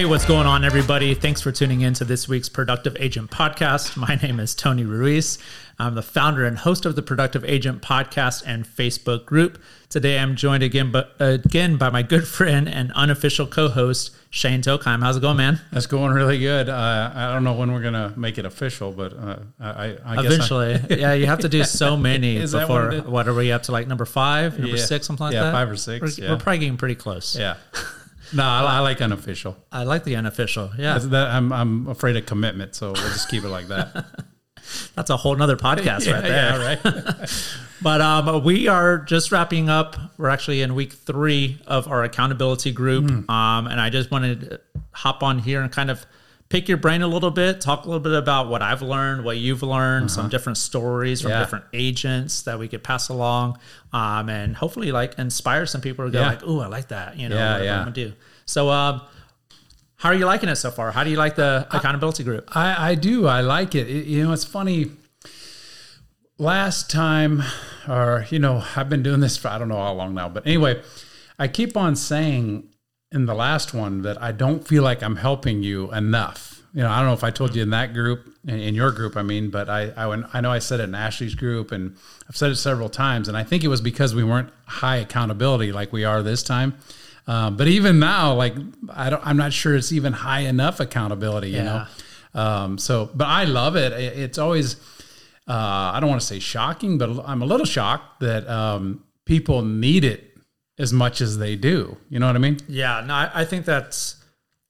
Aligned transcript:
Hey, 0.00 0.06
what's 0.06 0.24
going 0.24 0.46
on, 0.46 0.64
everybody? 0.64 1.12
Thanks 1.12 1.42
for 1.42 1.52
tuning 1.52 1.82
in 1.82 1.92
to 1.92 2.06
this 2.06 2.26
week's 2.26 2.48
Productive 2.48 2.96
Agent 2.98 3.30
Podcast. 3.30 3.98
My 3.98 4.14
name 4.22 4.40
is 4.40 4.54
Tony 4.54 4.86
Ruiz. 4.86 5.38
I'm 5.78 5.94
the 5.94 6.00
founder 6.00 6.46
and 6.46 6.56
host 6.56 6.86
of 6.86 6.96
the 6.96 7.02
Productive 7.02 7.44
Agent 7.44 7.82
Podcast 7.82 8.42
and 8.46 8.64
Facebook 8.64 9.26
group. 9.26 9.60
Today, 9.90 10.18
I'm 10.18 10.36
joined 10.36 10.62
again, 10.62 10.90
but 10.90 11.14
again 11.20 11.76
by 11.76 11.90
my 11.90 12.02
good 12.02 12.26
friend 12.26 12.66
and 12.66 12.90
unofficial 12.92 13.46
co-host 13.46 14.16
Shane 14.30 14.62
Tokheim. 14.62 15.02
How's 15.02 15.18
it 15.18 15.20
going, 15.20 15.36
man? 15.36 15.60
That's 15.70 15.84
going 15.84 16.12
really 16.12 16.38
good. 16.38 16.70
Uh, 16.70 17.12
I 17.14 17.34
don't 17.34 17.44
know 17.44 17.52
when 17.52 17.70
we're 17.70 17.82
gonna 17.82 18.14
make 18.16 18.38
it 18.38 18.46
official, 18.46 18.92
but 18.92 19.12
uh, 19.12 19.36
I, 19.60 19.98
I 20.02 20.24
eventually, 20.24 20.80
yeah, 20.98 21.12
you 21.12 21.26
have 21.26 21.40
to 21.40 21.48
do 21.50 21.62
so 21.62 21.98
many 21.98 22.40
before. 22.40 22.86
what? 22.88 23.06
What, 23.06 23.28
are 23.28 23.34
we 23.34 23.52
up 23.52 23.64
to? 23.64 23.72
Like 23.72 23.86
number 23.86 24.06
five, 24.06 24.58
number 24.58 24.78
Yeah. 24.78 24.82
six, 24.82 25.06
something 25.06 25.26
like 25.26 25.34
Yeah, 25.34 25.42
that. 25.42 25.52
five 25.52 25.70
or 25.70 25.76
six, 25.76 26.16
We're, 26.18 26.24
yeah. 26.24 26.30
we're 26.30 26.38
probably 26.38 26.60
getting 26.60 26.78
pretty 26.78 26.94
close. 26.94 27.36
yeah. 27.38 27.56
No, 28.32 28.42
I, 28.44 28.76
I 28.76 28.78
like 28.80 29.00
unofficial. 29.02 29.56
I 29.72 29.82
like 29.84 30.04
the 30.04 30.16
unofficial. 30.16 30.70
Yeah, 30.78 30.98
that- 30.98 31.28
I'm 31.28 31.52
I'm 31.52 31.88
afraid 31.88 32.16
of 32.16 32.26
commitment, 32.26 32.74
so 32.74 32.92
we'll 32.92 33.02
just 33.02 33.28
keep 33.28 33.44
it 33.44 33.48
like 33.48 33.68
that. 33.68 34.06
that's 34.94 35.10
a 35.10 35.16
whole 35.16 35.34
nother 35.34 35.56
podcast 35.56 36.10
right 36.12 36.22
there. 36.22 36.78
yeah, 36.82 37.16
right. 37.18 37.30
But 37.82 38.02
um, 38.02 38.44
we 38.44 38.68
are 38.68 38.98
just 38.98 39.32
wrapping 39.32 39.70
up. 39.70 39.96
We're 40.18 40.28
actually 40.28 40.60
in 40.60 40.74
week 40.74 40.92
three 40.92 41.58
of 41.66 41.88
our 41.88 42.04
accountability 42.04 42.72
group. 42.72 43.08
Hmm. 43.08 43.30
Um, 43.30 43.66
and 43.68 43.80
I 43.80 43.88
just 43.88 44.10
wanted 44.10 44.40
to 44.50 44.60
hop 44.92 45.22
on 45.22 45.38
here 45.38 45.62
and 45.62 45.72
kind 45.72 45.90
of 45.90 46.04
pick 46.50 46.68
your 46.68 46.76
brain 46.76 47.00
a 47.00 47.06
little 47.08 47.30
bit, 47.30 47.62
talk 47.62 47.84
a 47.84 47.88
little 47.88 48.00
bit 48.02 48.12
about 48.12 48.48
what 48.50 48.60
I've 48.60 48.82
learned, 48.82 49.24
what 49.24 49.38
you've 49.38 49.62
learned, 49.62 50.10
some 50.10 50.28
different 50.28 50.58
stories 50.58 51.22
from 51.22 51.30
Uh-huh. 51.30 51.38
Yeah. 51.38 51.44
different 51.44 51.64
agents 51.72 52.42
that 52.42 52.58
we 52.58 52.68
could 52.68 52.84
pass 52.84 53.08
along, 53.08 53.58
um, 53.94 54.28
and 54.28 54.54
hopefully 54.56 54.92
like 54.92 55.18
inspire 55.18 55.64
some 55.64 55.80
people 55.80 56.04
to 56.04 56.10
go 56.10 56.20
Yeah. 56.20 56.26
like, 56.28 56.42
"Ooh, 56.46 56.60
I 56.60 56.66
like 56.66 56.88
that," 56.88 57.16
you 57.16 57.30
know, 57.30 57.36
Yeah, 57.36 57.46
whatever 57.52 57.64
yeah. 57.64 57.74
I'm 57.78 57.84
gonna 57.84 57.92
do. 57.92 58.12
So, 58.50 58.68
um, 58.68 59.02
how 59.94 60.08
are 60.08 60.14
you 60.14 60.26
liking 60.26 60.48
it 60.48 60.56
so 60.56 60.72
far? 60.72 60.90
How 60.90 61.04
do 61.04 61.10
you 61.10 61.16
like 61.16 61.36
the 61.36 61.68
accountability 61.70 62.24
group? 62.24 62.48
I, 62.56 62.90
I 62.90 62.94
do. 62.96 63.28
I 63.28 63.42
like 63.42 63.76
it. 63.76 63.88
It- 63.88 64.06
You 64.06 64.24
know, 64.24 64.32
it's 64.32 64.44
funny. 64.44 64.90
Last 66.36 66.90
time, 66.90 67.42
or 67.86 68.26
you 68.30 68.38
know, 68.40 68.64
I've 68.74 68.88
been 68.88 69.02
doing 69.04 69.20
this 69.20 69.36
for 69.36 69.48
I 69.48 69.58
don't 69.58 69.68
know 69.68 69.76
how 69.76 69.92
long 69.92 70.14
now, 70.14 70.28
but 70.28 70.46
anyway, 70.46 70.82
I 71.38 71.46
keep 71.48 71.76
on 71.76 71.94
saying 71.94 72.64
in 73.12 73.26
the 73.26 73.34
last 73.34 73.72
one 73.74 74.02
that 74.02 74.20
I 74.22 74.32
don't 74.32 74.66
feel 74.66 74.82
like 74.82 75.02
I'm 75.02 75.16
helping 75.16 75.62
you 75.62 75.92
enough. 75.92 76.62
You 76.72 76.82
know, 76.82 76.90
I 76.90 76.98
don't 76.98 77.06
know 77.08 77.12
if 77.12 77.22
I 77.24 77.30
told 77.30 77.54
you 77.54 77.62
in 77.62 77.70
that 77.70 77.92
group, 77.92 78.32
in, 78.48 78.74
your 78.74 78.90
group, 78.92 79.16
I 79.16 79.22
mean, 79.22 79.50
but 79.50 79.68
I, 79.68 79.90
I, 79.96 80.22
I 80.32 80.40
know 80.40 80.50
I 80.52 80.60
said 80.60 80.78
it 80.80 80.84
in 80.84 80.94
Ashley's 80.94 81.34
group, 81.34 81.72
and 81.72 81.96
I've 82.28 82.36
said 82.36 82.50
it 82.52 82.56
several 82.56 82.88
times, 82.88 83.26
and 83.28 83.36
I 83.36 83.42
think 83.42 83.62
it 83.64 83.68
was 83.68 83.80
because 83.80 84.14
we 84.14 84.22
weren't 84.24 84.50
high 84.66 84.96
accountability 84.96 85.72
like 85.72 85.92
we 85.92 86.04
are 86.04 86.22
this 86.22 86.42
time. 86.44 86.74
Um, 87.32 87.56
but 87.56 87.66
even 87.68 87.98
now, 87.98 88.34
like 88.44 88.54
I 89.04 89.06
don't, 89.10 89.24
I'm 89.28 89.36
not 89.44 89.52
sure 89.52 89.72
it's 89.76 89.92
even 89.92 90.12
high 90.12 90.40
enough 90.54 90.80
accountability. 90.80 91.50
You 91.50 91.56
Yeah. 91.62 91.86
know, 92.34 92.40
um, 92.42 92.78
so, 92.86 92.94
but 93.14 93.26
I 93.40 93.44
love 93.44 93.74
it. 93.84 93.92
It- 93.92 94.16
It's 94.24 94.38
always, 94.38 94.76
uh, 95.48 95.92
I 95.94 95.96
don't 96.00 96.08
want 96.14 96.20
to 96.22 96.26
say 96.34 96.40
shocking, 96.40 96.98
but 96.98 97.08
I'm 97.30 97.42
a 97.42 97.46
little 97.52 97.66
shocked 97.66 98.20
that 98.20 98.42
um, 98.48 98.82
people 99.32 99.62
need 99.62 100.04
it 100.04 100.20
as 100.78 100.92
much 100.92 101.20
as 101.20 101.38
they 101.38 101.54
do. 101.56 101.96
You 102.08 102.18
know 102.20 102.26
what 102.26 102.36
I 102.36 102.40
mean? 102.46 102.56
Yeah, 102.68 103.04
no, 103.06 103.14
I, 103.14 103.30
I 103.42 103.44
think 103.44 103.64
that's 103.64 104.16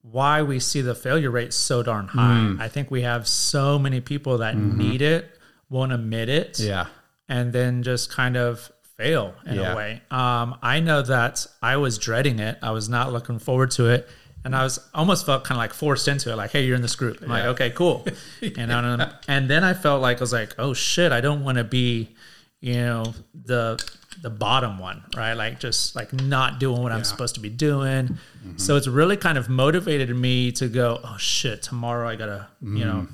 why 0.03 0.42
we 0.42 0.58
see 0.58 0.81
the 0.83 0.94
failure 0.94 1.31
rate 1.31 1.53
so 1.53 1.83
darn 1.83 2.08
high. 2.08 2.38
Mm. 2.41 2.61
I 2.61 2.69
think 2.69 2.91
we 2.91 3.03
have 3.03 3.22
so 3.28 3.78
many 3.78 4.00
people 4.00 4.38
that 4.38 4.56
need 4.56 5.03
it, 5.03 5.22
won't 5.69 5.92
admit 5.92 6.28
it, 6.28 6.55
Mm-hmm. 6.55 6.69
Yeah. 6.69 6.86
and 7.28 7.53
then 7.53 7.83
just 7.83 8.11
kind 8.11 8.36
of 8.36 8.70
fail 9.01 9.34
in 9.47 9.55
Yeah. 9.56 9.73
a 9.73 9.77
way. 9.77 10.03
Um, 10.11 10.56
I 10.62 10.81
know 10.81 11.00
that 11.03 11.47
I 11.62 11.77
was 11.77 11.99
dreading 11.99 12.38
it. 12.38 12.59
I 12.62 12.71
was 12.72 12.88
not 12.88 13.12
looking 13.12 13.38
forward 13.38 13.71
to 13.72 13.87
it. 13.88 14.09
And 14.44 14.56
I 14.56 14.62
was 14.62 14.78
almost 14.94 15.27
felt 15.27 15.44
kind 15.44 15.56
of 15.59 15.62
like 15.65 15.75
forced 15.75 16.09
into 16.09 16.33
it, 16.33 16.37
like, 16.37 16.50
"Hey, 16.50 16.65
you're 16.65 16.77
in 16.77 16.81
this 16.81 16.97
group." 16.97 17.21
I'm 17.21 17.28
like, 17.28 17.44
"Okay, 17.44 17.69
cool," 17.71 18.06
you 18.41 18.66
know. 18.66 18.78
And, 18.78 19.15
and 19.28 19.50
then 19.50 19.62
I 19.65 19.75
felt 19.75 20.00
like 20.00 20.16
I 20.16 20.21
was 20.21 20.33
like, 20.33 20.55
"Oh 20.59 20.72
shit, 20.72 21.12
I 21.12 21.21
don't 21.21 21.44
want 21.44 21.59
to 21.59 21.65
be, 21.65 22.15
you 22.62 22.72
know, 22.75 23.12
the 23.34 23.78
the 24.22 24.31
bottom 24.31 24.78
one, 24.78 25.03
right? 25.15 25.34
Like 25.34 25.61
just 25.61 25.94
like 25.94 26.11
not 26.15 26.59
doing 26.59 26.82
what 26.82 26.91
I'm 26.91 27.05
supposed 27.05 27.34
to 27.34 27.41
be 27.43 27.50
doing." 27.50 28.17
So 28.56 28.77
it's 28.77 28.88
really 28.88 29.19
kind 29.19 29.37
of 29.37 29.50
motivated 29.50 30.09
me 30.17 30.53
to 30.53 30.69
go, 30.69 31.00
"Oh 31.05 31.17
shit, 31.19 31.61
tomorrow 31.62 32.09
I 32.09 32.17
gotta, 32.17 32.47
you 32.62 32.87
know, 32.87 33.09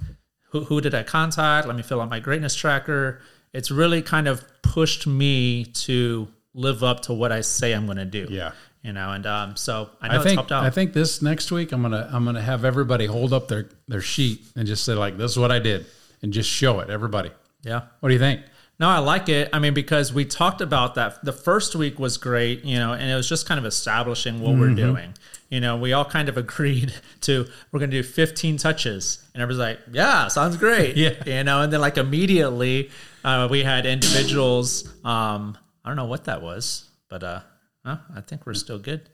who, 0.51 0.61
who 0.67 0.81
did 0.81 0.95
I 0.95 1.03
contact? 1.03 1.67
Let 1.67 1.75
me 1.75 1.83
fill 1.83 2.01
out 2.01 2.09
my 2.09 2.21
greatness 2.21 2.55
tracker. 2.55 3.21
It's 3.57 3.71
really 3.71 4.03
kind 4.03 4.29
of 4.29 4.45
pushed 4.63 5.07
me 5.07 5.65
to 5.87 6.29
live 6.55 6.83
up 6.85 7.01
to 7.03 7.13
what 7.13 7.33
I 7.33 7.41
say 7.41 7.73
I'm 7.73 7.87
going 7.87 7.99
to 7.99 8.05
do. 8.05 8.27
Yeah. 8.31 8.53
You 8.83 8.93
know, 8.93 9.11
and 9.11 9.27
um, 9.27 9.57
so 9.57 9.91
I 10.01 10.09
know 10.09 10.15
I 10.15 10.17
it's 10.19 10.25
think 10.25 10.37
helped 10.37 10.53
out. 10.53 10.65
I 10.65 10.71
think 10.71 10.93
this 10.93 11.21
next 11.21 11.51
week 11.51 11.73
I'm 11.73 11.83
gonna 11.83 12.09
I'm 12.13 12.25
gonna 12.25 12.41
have 12.41 12.65
everybody 12.65 13.07
hold 13.07 13.33
up 13.33 13.49
their 13.49 13.69
their 13.89 14.01
sheet 14.01 14.43
and 14.55 14.65
just 14.65 14.85
say 14.85 14.93
like 14.95 15.17
this 15.19 15.33
is 15.33 15.39
what 15.39 15.51
I 15.51 15.59
did 15.59 15.87
and 16.23 16.33
just 16.33 16.49
show 16.49 16.79
it 16.79 16.89
everybody. 16.89 17.33
yeah. 17.63 17.81
What 17.99 18.11
do 18.11 18.13
you 18.15 18.21
think? 18.21 18.43
No, 18.79 18.89
I 18.89 18.99
like 18.99 19.29
it. 19.31 19.49
I 19.53 19.59
mean, 19.59 19.75
because 19.75 20.13
we 20.13 20.25
talked 20.27 20.61
about 20.61 20.95
that. 20.97 21.25
The 21.25 21.33
first 21.33 21.75
week 21.75 21.99
was 21.99 22.17
great, 22.19 22.63
you 22.65 22.77
know, 22.79 22.93
and 22.93 23.11
it 23.11 23.15
was 23.17 23.27
just 23.29 23.49
kind 23.49 23.59
of 23.59 23.65
establishing 23.65 24.39
what 24.41 24.51
Mm-hmm. 24.53 24.61
we're 24.61 24.75
doing. 24.75 25.15
You 25.49 25.61
know, 25.61 25.77
we 25.79 25.93
all 25.93 26.05
kind 26.05 26.29
of 26.29 26.37
agreed 26.45 26.93
to 27.23 27.47
we're 27.73 27.81
going 27.81 27.91
to 27.91 28.03
do 28.03 28.07
15 28.07 28.57
touches, 28.59 29.27
and 29.35 29.43
everyone's 29.43 29.59
like, 29.61 29.81
"Yeah, 29.93 30.29
sounds 30.29 30.57
great." 30.59 30.97
Yeah. 31.05 31.15
you 31.27 31.43
know, 31.43 31.63
and 31.63 31.73
then 31.73 31.81
like 31.81 31.97
immediately 31.99 32.91
uh, 33.27 33.49
we 33.51 33.63
had 33.63 33.85
individuals. 33.85 34.89
Um, 35.05 35.59
I 35.85 35.89
don't 35.91 35.97
know 35.97 36.07
what 36.07 36.25
that 36.25 36.41
was, 36.41 36.89
but 37.11 37.23
uh, 37.23 37.41
I 37.85 38.21
think 38.27 38.47
we're 38.47 38.55
still 38.55 38.79
good. 38.79 39.09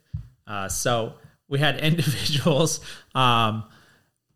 Uh, 0.47 0.69
so 0.69 1.15
we 1.49 1.59
had 1.59 1.79
individuals. 1.91 2.79
Um, 3.15 3.65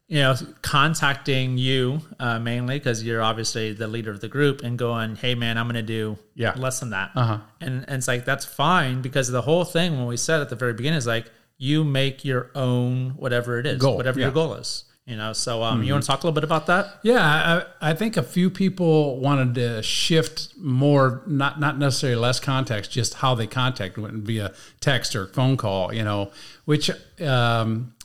you 0.09 0.19
know, 0.19 0.35
contacting 0.61 1.57
you 1.57 1.99
uh, 2.17 2.39
mainly 2.39 2.79
because 2.79 3.03
you're 3.03 3.21
obviously 3.21 3.73
the 3.73 3.87
leader 3.89 4.09
of 4.09 4.21
the 4.21 4.29
group 4.29 4.63
and 4.63 4.77
going, 4.77 5.17
"Hey, 5.17 5.35
man, 5.35 5.57
I'm 5.57 5.65
going 5.65 5.75
to 5.75 5.81
do 5.81 6.17
Yeah. 6.33 6.53
less 6.55 6.79
than 6.79 6.91
that," 6.91 7.11
Uh-huh. 7.13 7.39
and 7.59 7.83
and 7.89 7.97
it's 7.97 8.07
like 8.07 8.23
that's 8.23 8.45
fine 8.45 9.01
because 9.01 9.27
the 9.29 9.41
whole 9.41 9.65
thing 9.65 9.97
when 9.97 10.07
we 10.07 10.15
said 10.15 10.39
at 10.39 10.47
the 10.49 10.55
very 10.55 10.71
beginning 10.73 10.97
is 10.97 11.07
like 11.07 11.29
you 11.57 11.83
make 11.83 12.23
your 12.23 12.51
own 12.55 13.15
whatever 13.17 13.59
it 13.59 13.65
is, 13.65 13.81
Goal, 13.81 13.97
whatever 13.97 14.17
yeah. 14.19 14.27
your 14.27 14.33
goal 14.33 14.53
is. 14.53 14.85
You 15.07 15.15
know, 15.15 15.31
so 15.31 15.63
um, 15.63 15.83
you 15.83 15.93
want 15.93 16.03
to 16.03 16.07
talk 16.07 16.23
a 16.23 16.27
little 16.27 16.35
bit 16.35 16.43
about 16.43 16.65
that? 16.65 16.99
Yeah, 17.01 17.63
I, 17.81 17.91
I 17.91 17.93
think 17.93 18.17
a 18.17 18.23
few 18.23 18.49
people 18.49 19.21
wanted 19.21 19.55
to 19.55 19.81
shift 19.81 20.57
more, 20.57 21.23
not 21.25 21.61
not 21.61 21.79
necessarily 21.79 22.19
less 22.19 22.41
context, 22.41 22.91
just 22.91 23.13
how 23.13 23.33
they 23.33 23.47
contact 23.47 23.97
wouldn't 23.97 24.25
via 24.25 24.53
text 24.81 25.15
or 25.15 25.27
phone 25.27 25.55
call, 25.55 25.93
you 25.93 26.03
know, 26.03 26.31
which 26.65 26.91
um, 27.21 27.95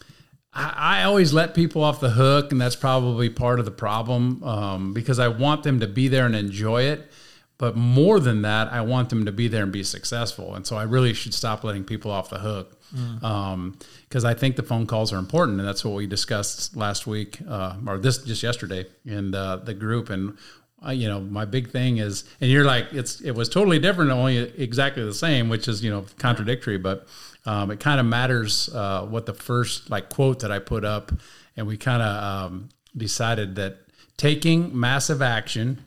I, 0.52 1.00
I 1.00 1.02
always 1.02 1.32
let 1.32 1.56
people 1.56 1.82
off 1.82 1.98
the 1.98 2.10
hook, 2.10 2.52
and 2.52 2.60
that's 2.60 2.76
probably 2.76 3.28
part 3.28 3.58
of 3.58 3.64
the 3.64 3.72
problem 3.72 4.40
um, 4.44 4.94
because 4.94 5.18
I 5.18 5.26
want 5.26 5.64
them 5.64 5.80
to 5.80 5.88
be 5.88 6.06
there 6.06 6.24
and 6.24 6.36
enjoy 6.36 6.82
it. 6.82 7.10
But 7.58 7.76
more 7.76 8.20
than 8.20 8.42
that, 8.42 8.72
I 8.72 8.80
want 8.82 9.08
them 9.08 9.24
to 9.24 9.32
be 9.32 9.48
there 9.48 9.64
and 9.64 9.72
be 9.72 9.82
successful. 9.82 10.54
And 10.54 10.64
so 10.64 10.76
I 10.76 10.84
really 10.84 11.14
should 11.14 11.34
stop 11.34 11.64
letting 11.64 11.82
people 11.82 12.12
off 12.12 12.30
the 12.30 12.38
hook 12.38 12.78
because 12.92 14.24
I 14.24 14.34
think 14.34 14.56
the 14.56 14.62
phone 14.62 14.86
calls 14.86 15.12
are 15.12 15.18
important, 15.18 15.58
and 15.58 15.68
that's 15.68 15.84
what 15.84 15.94
we 15.94 16.06
discussed 16.06 16.76
last 16.76 17.06
week 17.06 17.38
uh, 17.48 17.76
or 17.86 17.98
this 17.98 18.18
just 18.18 18.42
yesterday 18.42 18.86
in 19.04 19.30
the 19.30 19.74
group. 19.78 20.10
And 20.10 20.36
uh, 20.84 20.90
you 20.90 21.08
know, 21.08 21.20
my 21.20 21.44
big 21.44 21.70
thing 21.70 21.98
is, 21.98 22.24
and 22.40 22.50
you're 22.50 22.64
like, 22.64 22.92
it's 22.92 23.20
it 23.20 23.32
was 23.32 23.48
totally 23.48 23.78
different, 23.78 24.10
only 24.10 24.36
exactly 24.36 25.04
the 25.04 25.14
same, 25.14 25.48
which 25.48 25.68
is 25.68 25.82
you 25.84 25.90
know 25.90 26.04
contradictory, 26.18 26.78
but 26.78 27.06
um, 27.46 27.70
it 27.70 27.80
kind 27.80 28.00
of 28.00 28.06
matters 28.06 28.68
uh, 28.74 29.02
what 29.06 29.26
the 29.26 29.34
first 29.34 29.90
like 29.90 30.10
quote 30.10 30.40
that 30.40 30.50
I 30.50 30.58
put 30.58 30.84
up, 30.84 31.12
and 31.56 31.66
we 31.66 31.76
kind 31.76 32.02
of 32.02 32.24
um, 32.24 32.68
decided 32.96 33.54
that 33.56 33.78
taking 34.16 34.78
massive 34.78 35.22
action. 35.22 35.84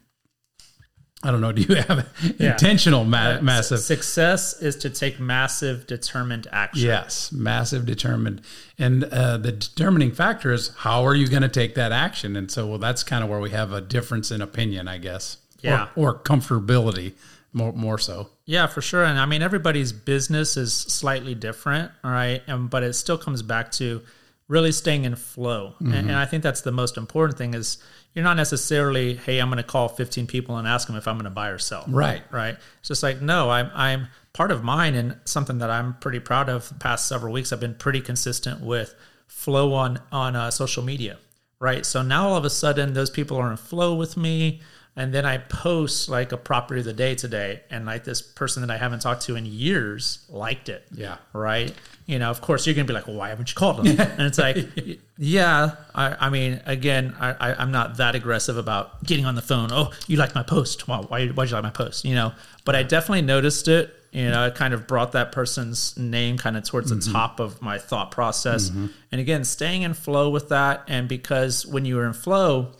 I 1.25 1.31
don't 1.31 1.42
know. 1.42 1.51
Do 1.51 1.63
you 1.63 1.75
have 1.75 2.07
intentional 2.39 3.04
ma- 3.04 3.42
massive? 3.42 3.80
Success 3.80 4.62
is 4.62 4.75
to 4.77 4.92
take 4.92 5.19
massive, 5.19 5.88
determined 5.88 6.48
action. 6.51 6.86
Yes, 6.86 7.31
massive, 7.31 7.86
determined, 7.88 8.42
and 8.77 9.06
uh, 9.06 9.38
the 9.38 9.51
determining 9.51 10.12
factor 10.12 10.54
is 10.54 10.69
how 10.77 11.04
are 11.04 11.16
you 11.16 11.27
going 11.27 11.42
to 11.42 11.50
take 11.50 11.74
that 11.75 11.92
action? 11.92 12.36
And 12.36 12.51
so, 12.51 12.68
well, 12.68 12.77
that's 12.77 13.04
kind 13.04 13.24
of 13.24 13.30
where 13.30 13.39
we 13.39 13.50
have 13.50 13.74
a 13.74 13.81
difference 13.81 14.30
in 14.30 14.39
opinion, 14.39 14.88
I 14.88 15.00
guess. 15.00 15.38
Yeah. 15.62 15.88
or, 15.95 16.10
or 16.10 16.19
comfortability, 16.19 17.13
more 17.54 17.74
more 17.74 17.98
so. 17.98 18.30
Yeah, 18.45 18.68
for 18.68 18.81
sure. 18.81 19.04
And 19.04 19.18
I 19.18 19.25
mean, 19.25 19.42
everybody's 19.42 19.92
business 19.92 20.57
is 20.57 20.75
slightly 20.75 21.33
different, 21.33 21.92
all 22.04 22.12
right. 22.12 22.44
And 22.45 22.69
but 22.69 22.83
it 22.83 22.94
still 22.94 23.18
comes 23.18 23.42
back 23.42 23.71
to 23.74 24.04
really 24.47 24.71
staying 24.71 25.06
in 25.06 25.15
flow. 25.15 25.74
And, 25.80 25.94
and 25.94 26.12
I 26.12 26.25
think 26.25 26.44
that's 26.44 26.62
the 26.62 26.71
most 26.71 26.97
important 26.97 27.38
thing 27.38 27.56
is 27.56 27.80
you're 28.13 28.24
not 28.24 28.38
necessarily, 28.38 29.15
hey, 29.15 29.39
I'm 29.39 29.50
going 29.50 29.57
to 29.57 29.63
call 29.63 29.88
15 29.88 30.27
people 30.27 30.57
and 30.57 30.68
ask 30.68 30.88
them 30.88 30.95
if 30.95 31.07
I'm 31.07 31.15
going 31.15 31.25
to 31.25 31.31
buy 31.31 31.50
or 31.50 31.57
sell. 31.57 31.83
Right. 31.88 32.21
Right. 32.31 32.56
It's 32.80 32.88
just 32.88 33.01
like, 33.01 33.21
no, 33.21 33.50
I'm, 33.50 33.71
I'm 33.74 34.07
part 34.33 34.51
of 34.51 34.63
mine 34.63 34.94
and 34.94 35.18
something 35.25 35.57
that 35.59 35.71
I'm 35.71 35.95
pretty 35.95 36.19
proud 36.19 36.47
of 36.47 36.69
the 36.69 36.75
past 36.75 37.07
several 37.07 37.33
weeks. 37.33 37.51
I've 37.51 37.59
been 37.59 37.75
pretty 37.75 38.01
consistent 38.01 38.62
with 38.62 38.94
flow 39.27 39.74
on, 39.74 40.00
on 40.12 40.36
uh, 40.36 40.51
social 40.51 40.83
media. 40.83 41.18
Right. 41.59 41.86
So 41.86 42.03
now 42.03 42.30
all 42.30 42.38
of 42.38 42.45
a 42.45 42.50
sudden 42.50 42.94
those 42.94 43.09
people 43.09 43.38
are 43.38 43.50
in 43.50 43.57
flow 43.57 43.95
with 43.95 44.15
me. 44.15 44.62
And 44.97 45.13
then 45.13 45.25
I 45.25 45.39
post 45.39 46.07
like 46.07 46.31
a 46.31 46.38
property 46.38 46.80
of 46.80 46.86
the 46.86 46.94
day 46.94 47.15
today, 47.15 47.62
and 47.69 47.86
like 47.86 48.06
this 48.06 48.21
person 48.21 48.62
that 48.62 48.71
I 48.71 48.77
haven't 48.77 49.01
talked 49.01 49.24
to 49.24 49.36
in 49.36 49.45
years 49.45 50.25
liked 50.30 50.69
it. 50.69 50.86
Yeah. 50.94 51.18
Right. 51.33 51.74
You 52.06 52.19
know, 52.19 52.30
of 52.30 52.39
course, 52.39 52.65
you're 52.65 52.75
gonna 52.75 52.86
be 52.86 52.94
like, 52.94 53.07
well, 53.07 53.18
why 53.18 53.30
haven't 53.30 53.50
you 53.50 53.56
called 53.56 53.83
them? 53.83 54.00
and 54.00 54.21
it's 54.21 54.38
like, 54.38 54.57
yeah. 55.18 55.75
I, 55.94 56.27
I 56.27 56.30
mean, 56.30 56.62
again, 56.65 57.13
I, 57.19 57.31
I, 57.31 57.62
I'm 57.62 57.71
not 57.71 57.97
that 57.97 58.15
aggressive 58.15 58.57
about 58.57 59.03
getting 59.03 59.25
on 59.25 59.36
the 59.36 59.42
phone. 59.42 59.69
Oh, 59.71 59.92
you 60.07 60.15
liked 60.15 60.33
my 60.33 60.44
post? 60.44 60.88
Well, 60.88 61.03
why 61.03 61.27
why'd 61.27 61.50
you 61.50 61.56
like 61.56 61.63
my 61.63 61.71
post? 61.71 62.06
You 62.06 62.15
know, 62.15 62.31
but 62.63 62.75
I 62.75 62.83
definitely 62.83 63.24
noticed 63.24 63.68
it. 63.68 63.94
You 64.13 64.30
know, 64.30 64.45
it 64.45 64.56
kind 64.56 64.74
of 64.74 64.88
brought 64.88 65.12
that 65.12 65.33
person's 65.33 65.97
name 65.97 66.38
kind 66.38 66.56
of 66.56 66.63
towards 66.63 66.89
the 66.89 66.95
mm-hmm. 66.95 67.12
top 67.12 67.42
of 67.42 67.62
my 67.62 67.77
thought 67.77 68.12
process. 68.12 68.69
Mm-hmm. 68.69 68.88
And 69.12 69.19
again, 69.19 69.44
staying 69.44 69.81
in 69.81 69.94
flow 69.94 70.30
with 70.30 70.47
that, 70.50 70.86
and 70.88 71.09
because 71.09 71.65
when 71.65 71.83
you 71.83 72.00
are 72.00 72.06
in 72.06 72.13
flow 72.13 72.71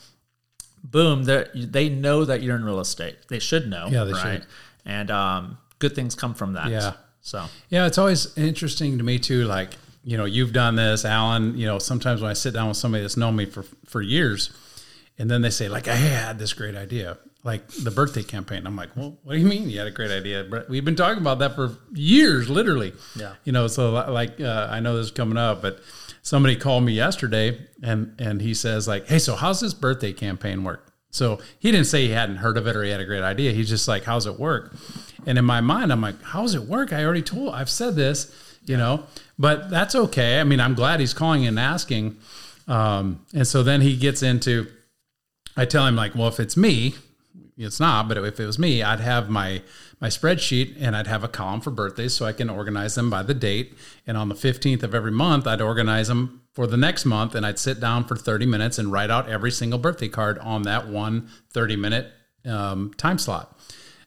boom, 0.92 1.24
they 1.24 1.46
they 1.54 1.90
know 1.90 2.26
that 2.26 2.42
you're 2.42 2.56
in 2.56 2.64
real 2.64 2.80
estate. 2.80 3.18
They 3.30 3.40
should 3.40 3.70
know. 3.70 3.88
Yeah, 3.90 4.04
they 4.04 4.14
right? 4.14 4.42
should. 4.42 4.46
And 4.86 5.12
um, 5.12 5.58
good 5.80 5.96
things 5.96 6.16
come 6.16 6.34
from 6.34 6.54
that. 6.54 6.70
Yeah. 6.70 6.94
So 7.22 7.46
Yeah, 7.70 7.88
it's 7.88 7.98
always 7.98 8.38
interesting 8.38 8.98
to 9.00 9.04
me 9.04 9.18
too. 9.18 9.46
Like, 9.46 9.72
you 10.04 10.16
know, 10.18 10.26
you've 10.26 10.54
done 10.54 10.76
this, 10.76 11.06
Alan. 11.06 11.58
You 11.58 11.66
know, 11.66 11.80
sometimes 11.80 12.22
when 12.22 12.30
I 12.30 12.34
sit 12.34 12.54
down 12.54 12.68
with 12.68 12.78
somebody 12.78 13.02
that's 13.02 13.18
known 13.18 13.36
me 13.36 13.46
for 13.46 13.64
for 13.86 14.02
years, 14.02 14.52
and 15.18 15.30
then 15.30 15.42
they 15.42 15.50
say 15.50 15.68
like, 15.68 15.88
"I 15.88 15.96
had 15.96 16.38
this 16.38 16.54
great 16.54 16.76
idea," 16.76 17.18
like 17.46 17.68
the 17.68 17.92
birthday 17.92 18.24
campaign. 18.24 18.68
I'm 18.68 18.76
like, 18.76 18.90
"Well, 18.98 19.18
what 19.24 19.34
do 19.34 19.40
you 19.40 19.46
mean 19.46 19.70
you 19.70 19.78
had 19.78 19.88
a 19.88 19.92
great 19.92 20.12
idea?" 20.12 20.44
But 20.50 20.68
we've 20.68 20.84
been 20.84 20.96
talking 20.96 21.22
about 21.22 21.40
that 21.40 21.56
for 21.56 21.78
years, 21.94 22.50
literally. 22.50 22.94
Yeah. 23.16 23.36
You 23.46 23.54
know, 23.54 23.68
so 23.68 23.92
like, 23.92 24.42
uh, 24.42 24.68
I 24.70 24.80
know 24.82 24.98
this 24.98 25.06
is 25.06 25.12
coming 25.12 25.38
up, 25.38 25.62
but 25.62 25.80
somebody 26.22 26.56
called 26.56 26.84
me 26.84 26.94
yesterday, 26.94 27.60
and 27.82 28.14
and 28.20 28.42
he 28.42 28.54
says 28.54 28.88
like, 28.88 29.08
"Hey, 29.08 29.20
so 29.20 29.36
how's 29.36 29.62
this 29.62 29.74
birthday 29.74 30.12
campaign 30.12 30.64
work?" 30.64 30.92
So 31.12 31.40
he 31.60 31.72
didn't 31.72 31.88
say 31.88 32.08
he 32.08 32.12
hadn't 32.12 32.38
heard 32.38 32.58
of 32.58 32.68
it 32.68 32.76
or 32.76 32.84
he 32.84 32.90
had 32.90 33.00
a 33.00 33.06
great 33.06 33.24
idea. 33.24 33.54
He's 33.54 33.70
just 33.70 33.88
like, 33.88 34.04
"How's 34.04 34.26
it 34.26 34.40
work?" 34.40 34.76
And 35.26 35.38
in 35.38 35.46
my 35.46 35.62
mind, 35.62 35.94
I'm 35.94 36.02
like, 36.02 36.22
"How's 36.22 36.56
it 36.56 36.64
work?" 36.64 36.92
I 36.92 37.06
already 37.06 37.22
told, 37.22 37.54
I've 37.54 37.70
said 37.70 37.96
this, 37.96 38.34
you 38.66 38.78
know, 38.78 39.04
but 39.38 39.70
that's 39.70 39.96
okay. 39.96 40.40
I 40.40 40.44
mean, 40.44 40.60
I'm 40.60 40.74
glad 40.74 41.00
he's 41.00 41.14
calling 41.14 41.46
and 41.46 41.60
asking. 41.60 42.18
Um, 42.68 43.26
and 43.34 43.48
so 43.48 43.64
then 43.64 43.82
he 43.82 43.96
gets 43.96 44.24
into, 44.24 44.68
I 45.56 45.66
tell 45.66 45.86
him 45.86 45.96
like, 45.96 46.16
well, 46.16 46.28
if 46.28 46.40
it's 46.40 46.58
me, 46.58 46.96
it's 47.58 47.80
not, 47.80 48.08
but 48.08 48.18
if 48.18 48.40
it 48.40 48.46
was 48.46 48.60
me, 48.60 48.84
I'd 48.84 49.00
have 49.00 49.30
my 49.30 49.62
my 50.02 50.10
spreadsheet 50.10 50.76
and 50.80 50.96
I'd 50.96 51.08
have 51.08 51.24
a 51.24 51.30
column 51.30 51.62
for 51.62 51.72
birthdays 51.72 52.14
so 52.14 52.26
I 52.26 52.34
can 52.34 52.50
organize 52.50 52.96
them 52.96 53.10
by 53.10 53.24
the 53.24 53.34
date. 53.34 53.78
And 54.06 54.18
on 54.18 54.28
the 54.28 54.36
15th 54.36 54.84
of 54.84 54.94
every 54.94 55.12
month, 55.12 55.48
I'd 55.48 55.62
organize 55.62 56.10
them 56.10 56.42
for 56.52 56.68
the 56.68 56.78
next 56.78 57.06
month 57.06 57.34
and 57.34 57.46
I'd 57.46 57.60
sit 57.60 57.80
down 57.80 58.04
for 58.04 58.16
30 58.18 58.46
minutes 58.46 58.78
and 58.78 58.92
write 58.92 59.10
out 59.10 59.30
every 59.30 59.52
single 59.52 59.80
birthday 59.80 60.10
card 60.10 60.38
on 60.40 60.64
that 60.64 60.88
one 60.88 61.30
30 61.52 61.78
minute 61.78 62.12
um, 62.46 62.94
time 62.96 63.18
slot. 63.18 63.58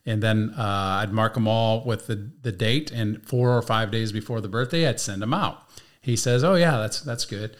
And 0.04 0.22
then 0.22 0.54
uh, 0.56 1.00
I'd 1.02 1.12
mark 1.12 1.34
them 1.34 1.48
all 1.48 1.84
with 1.84 2.06
the, 2.06 2.30
the 2.42 2.52
date 2.52 2.90
and 2.90 3.26
four 3.26 3.56
or 3.56 3.62
five 3.62 3.90
days 3.90 4.12
before 4.12 4.40
the 4.40 4.48
birthday, 4.48 4.86
I'd 4.86 5.00
send 5.00 5.22
them 5.22 5.34
out. 5.34 5.62
He 6.00 6.16
says, 6.16 6.42
"Oh 6.42 6.54
yeah, 6.54 6.78
that's 6.78 7.00
that's 7.00 7.26
good." 7.26 7.56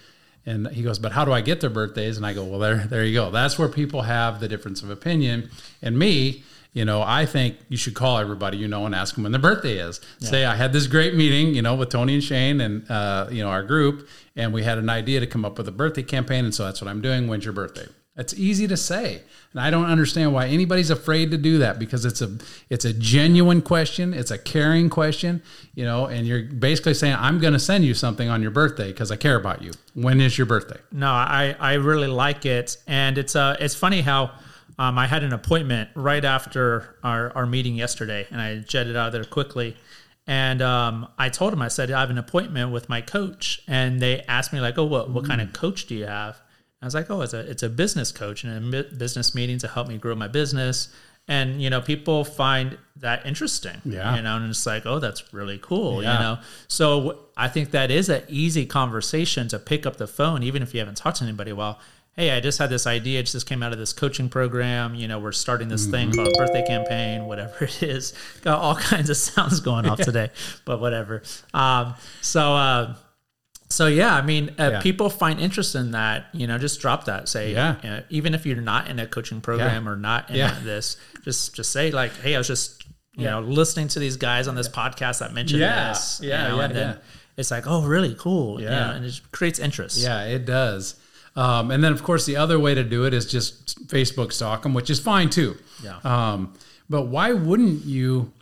And 0.49 0.69
he 0.69 0.83
goes, 0.83 0.99
"But 0.99 1.12
how 1.12 1.25
do 1.25 1.33
I 1.33 1.41
get 1.41 1.61
their 1.61 1.71
birthdays?" 1.71 2.17
And 2.17 2.25
I 2.25 2.33
go, 2.33 2.45
"Well, 2.45 2.59
there 2.59 2.87
there 2.89 3.05
you 3.05 3.15
go. 3.15 3.31
That's 3.31 3.59
where 3.59 3.69
people 3.69 4.03
have 4.03 4.41
the 4.41 4.49
difference 4.49 4.83
of 4.83 4.91
opinion." 4.91 5.50
And 5.83 5.99
me, 5.99 6.43
you 6.73 6.85
know, 6.85 7.03
I 7.03 7.27
think 7.27 7.56
you 7.69 7.77
should 7.77 7.95
call 7.95 8.19
everybody 8.19 8.56
you 8.56 8.69
know 8.69 8.87
and 8.87 8.95
ask 8.95 9.15
them 9.15 9.25
when 9.25 9.33
their 9.33 9.41
birthday 9.41 9.79
is. 9.79 10.00
Say, 10.21 10.45
"I 10.45 10.55
had 10.55 10.73
this 10.73 10.87
great 10.87 11.15
meeting, 11.15 11.55
you 11.55 11.62
know, 11.62 11.75
with 11.75 11.91
Tony 11.91 12.15
and 12.15 12.25
Shane 12.25 12.61
and 12.61 12.91
uh, 12.91 13.27
you 13.31 13.43
know 13.43 13.50
our 13.50 13.62
group, 13.62 14.09
and 14.37 14.53
we 14.53 14.62
had 14.62 14.79
an 14.79 14.89
idea 14.89 15.21
to 15.21 15.27
come 15.27 15.45
up 15.45 15.59
with 15.59 15.69
a 15.69 15.73
birthday 15.73 16.03
campaign, 16.03 16.45
and 16.45 16.55
so 16.55 16.65
that's 16.65 16.81
what 16.81 16.89
I'm 16.89 17.00
doing. 17.00 17.29
When's 17.29 17.45
your 17.45 17.55
birthday?" 17.55 17.87
It's 18.19 18.35
easy 18.35 18.67
to 18.67 18.76
say, 18.76 19.23
and 19.53 19.61
I 19.61 19.70
don't 19.70 19.87
understand 19.87 20.35
why 20.35 20.49
anybody's 20.49 20.91
afraid 20.91 21.31
to 21.31 21.38
do 21.38 21.59
that 21.59 21.79
because 21.79 22.05
it's 22.05 22.20
a 22.20 22.37
it's 22.69 22.85
a 22.85 22.93
genuine 22.93 23.62
question, 23.62 24.12
it's 24.12 24.32
a 24.32 24.38
caring 24.38 24.91
question, 24.91 25.41
you 25.75 25.85
know, 25.85 26.06
and 26.06 26.26
you're 26.26 26.43
basically 26.43 26.94
saying 26.94 27.15
I'm 27.19 27.38
going 27.38 27.53
to 27.53 27.61
send 27.61 27.85
you 27.85 27.94
something 27.94 28.29
on 28.29 28.43
your 28.43 28.50
birthday 28.50 28.91
because 28.91 29.12
I 29.12 29.17
care 29.17 29.37
about 29.37 29.62
you. 29.62 29.70
When 29.94 30.20
is 30.20 30.37
your 30.37 30.47
birthday? 30.47 30.81
no, 30.91 31.11
I 31.11 31.55
I 31.61 31.75
really 31.75 32.09
like 32.09 32.44
it, 32.44 32.76
and 32.87 33.17
it's 33.17 33.37
uh 33.37 33.56
it's 33.61 33.75
funny 33.75 34.03
how. 34.03 34.32
Um, 34.81 34.97
I 34.97 35.09
had 35.09 35.25
an 35.25 35.32
appointment 35.32 35.91
right 35.97 36.25
after 36.25 36.94
our, 37.03 37.32
our 37.35 37.47
meeting 37.47 37.75
yesterday, 37.75 38.29
and 38.31 38.41
I 38.41 38.59
jetted 38.59 38.94
out 38.94 39.09
of 39.09 39.12
there 39.12 39.25
quickly. 39.25 39.76
And 40.29 40.62
um, 40.62 41.09
I 41.19 41.31
told 41.31 41.53
him, 41.53 41.62
I 41.62 41.69
said, 41.69 41.91
I 41.91 41.99
have 41.99 42.11
an 42.11 42.19
appointment 42.19 42.71
with 42.71 42.88
my 42.88 43.00
coach. 43.00 43.61
And 43.67 43.99
they 43.99 44.21
asked 44.29 44.53
me, 44.53 44.61
like, 44.61 44.79
oh, 44.79 44.85
what, 44.85 45.11
what 45.11 45.26
kind 45.26 45.41
of 45.41 45.53
coach 45.53 45.87
do 45.87 45.97
you 45.97 46.06
have? 46.06 46.41
I 46.81 46.85
was 46.85 46.95
like, 46.95 47.11
oh, 47.11 47.23
it's 47.23 47.35
a, 47.35 47.41
it's 47.41 47.63
a 47.63 47.69
business 47.69 48.13
coach 48.13 48.45
and 48.45 48.75
a 48.75 48.85
business 48.85 49.35
meeting 49.35 49.59
to 49.59 49.69
help 49.69 49.89
me 49.89 49.99
grow 49.99 50.15
my 50.15 50.29
business. 50.29 50.89
And, 51.27 51.61
you 51.61 51.69
know, 51.69 51.81
people 51.81 52.25
find 52.25 52.79
that 52.97 53.27
interesting. 53.27 53.83
Yeah. 53.85 54.17
You 54.17 54.23
know, 54.23 54.37
and 54.37 54.49
it's 54.49 54.65
like, 54.65 54.87
oh, 54.87 54.99
that's 54.99 55.35
really 55.35 55.59
cool. 55.61 56.03
Yeah. 56.03 56.15
You 56.15 56.19
know, 56.21 56.39
so 56.69 57.27
I 57.37 57.49
think 57.49 57.73
that 57.73 57.91
is 57.91 58.09
an 58.09 58.23
easy 58.29 58.65
conversation 58.65 59.49
to 59.49 59.59
pick 59.59 59.85
up 59.85 59.97
the 59.97 60.07
phone, 60.07 60.43
even 60.43 60.63
if 60.63 60.73
you 60.73 60.81
haven't 60.81 60.97
talked 60.97 61.19
to 61.19 61.25
anybody. 61.25 61.53
Well, 61.53 61.79
hey, 62.19 62.31
I 62.31 62.41
just 62.41 62.59
had 62.59 62.71
this 62.71 62.87
idea. 62.87 63.21
It 63.21 63.25
just 63.25 63.47
came 63.47 63.63
out 63.63 63.73
of 63.73 63.79
this 63.79 63.93
coaching 63.93 64.29
program. 64.29 64.95
You 64.95 65.07
know, 65.07 65.19
we're 65.19 65.33
starting 65.33 65.69
this 65.69 65.87
thing 65.87 66.13
called 66.13 66.29
a 66.29 66.33
birthday 66.33 66.65
campaign, 66.67 67.27
whatever 67.27 67.57
it 67.65 67.83
is. 67.83 68.15
Got 68.43 68.61
all 68.61 68.75
kinds 68.93 69.11
of 69.11 69.17
sounds 69.17 69.61
going 69.61 69.87
off 69.87 70.01
today, 70.01 70.31
but 70.65 70.81
whatever. 70.81 71.23
Um, 71.53 71.95
so, 72.23 72.55
uh, 72.55 72.95
so 73.70 73.87
yeah, 73.87 74.15
I 74.15 74.23
mean, 74.23 74.50
uh, 74.59 74.70
Yeah. 74.73 74.81
people 74.81 75.11
find 75.11 75.38
interest 75.41 75.75
in 75.75 75.91
that. 75.93 76.26
You 76.32 76.47
know, 76.47 76.59
just 76.59 76.81
drop 76.81 77.05
that. 77.05 77.29
Say, 77.29 77.53
Yeah. 77.53 77.76
you 77.82 77.91
know, 77.91 78.03
even 78.11 78.35
if 78.35 78.47
you're 78.47 78.61
not 78.61 78.88
in 78.88 78.99
a 78.99 79.06
coaching 79.06 79.41
program 79.41 79.88
or 79.88 79.97
not 79.97 80.31
in 80.31 80.37
Yeah. 80.37 80.56
this, 80.62 80.97
just 81.25 81.55
just 81.55 81.70
say 81.73 81.91
like, 81.91 82.12
hey, 82.23 82.35
I 82.35 82.38
was 82.38 82.47
just 82.49 82.85
you 83.15 83.25
know 83.25 83.41
listening 83.41 83.88
to 83.88 83.99
these 83.99 84.17
guys 84.17 84.47
on 84.49 84.55
this 84.55 84.69
podcast 84.69 85.19
that 85.19 85.35
mentioned 85.35 85.61
Yeah. 85.61 85.88
this. 85.91 86.20
you 86.23 86.29
Yeah, 86.31 86.49
know, 86.49 86.56
yeah, 86.59 86.65
and 86.65 86.75
then 86.75 86.88
yeah. 86.91 86.94
it's 87.37 87.50
like, 87.50 87.67
oh, 87.67 87.82
really 87.82 88.15
cool. 88.19 88.61
Yeah, 88.61 88.70
Yeah. 88.70 88.93
and 88.94 89.05
it 89.05 89.20
creates 89.32 89.59
interest. 89.59 89.99
Yeah, 89.99 90.23
it 90.25 90.44
does. 90.47 90.94
Um, 91.37 91.71
and 91.71 91.85
then, 91.85 91.93
of 91.93 92.03
course, 92.03 92.26
the 92.26 92.37
other 92.37 92.59
way 92.59 92.75
to 92.75 92.82
do 92.82 93.05
it 93.05 93.14
is 93.14 93.25
just 93.26 93.87
Facebook 93.88 94.32
stalk 94.32 94.62
them, 94.64 94.75
which 94.75 94.91
is 94.91 94.99
fine 94.99 95.31
too. 95.31 95.56
Yeah. 95.85 95.99
Um, 96.05 96.55
but 96.91 97.03
why 97.03 97.32
wouldn't 97.32 97.85
you 97.85 98.32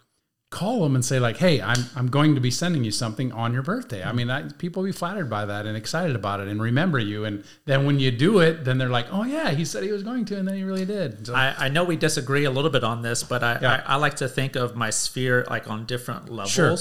call 0.50 0.82
them 0.82 0.94
and 0.94 1.04
say 1.04 1.18
like, 1.18 1.36
"Hey, 1.38 1.60
I'm 1.60 1.84
I'm 1.96 2.06
going 2.06 2.34
to 2.36 2.40
be 2.40 2.50
sending 2.50 2.84
you 2.84 2.90
something 2.90 3.32
on 3.32 3.52
your 3.52 3.62
birthday." 3.62 4.02
I 4.04 4.12
mean, 4.12 4.30
people 4.58 4.82
be 4.84 4.92
flattered 4.92 5.28
by 5.28 5.44
that 5.46 5.66
and 5.66 5.76
excited 5.76 6.14
about 6.14 6.40
it 6.40 6.48
and 6.48 6.62
remember 6.62 6.98
you. 6.98 7.24
And 7.24 7.44
then 7.64 7.84
when 7.84 7.98
you 7.98 8.10
do 8.10 8.38
it, 8.38 8.64
then 8.64 8.78
they're 8.78 8.88
like, 8.88 9.06
"Oh 9.10 9.24
yeah, 9.24 9.50
he 9.50 9.64
said 9.64 9.82
he 9.82 9.92
was 9.92 10.02
going 10.02 10.24
to, 10.26 10.38
and 10.38 10.46
then 10.46 10.54
he 10.56 10.62
really 10.62 10.84
did." 10.84 11.26
So, 11.26 11.34
I, 11.34 11.54
I 11.58 11.68
know 11.68 11.84
we 11.84 11.96
disagree 11.96 12.44
a 12.44 12.50
little 12.50 12.70
bit 12.70 12.84
on 12.84 13.02
this, 13.02 13.22
but 13.22 13.42
I, 13.42 13.58
Yeah. 13.60 13.82
I, 13.86 13.94
I 13.94 13.96
like 13.96 14.16
to 14.16 14.28
think 14.28 14.56
of 14.56 14.76
my 14.76 14.90
sphere 14.90 15.44
like 15.50 15.68
on 15.68 15.84
different 15.84 16.28
levels. 16.30 16.52
Sure. 16.52 16.76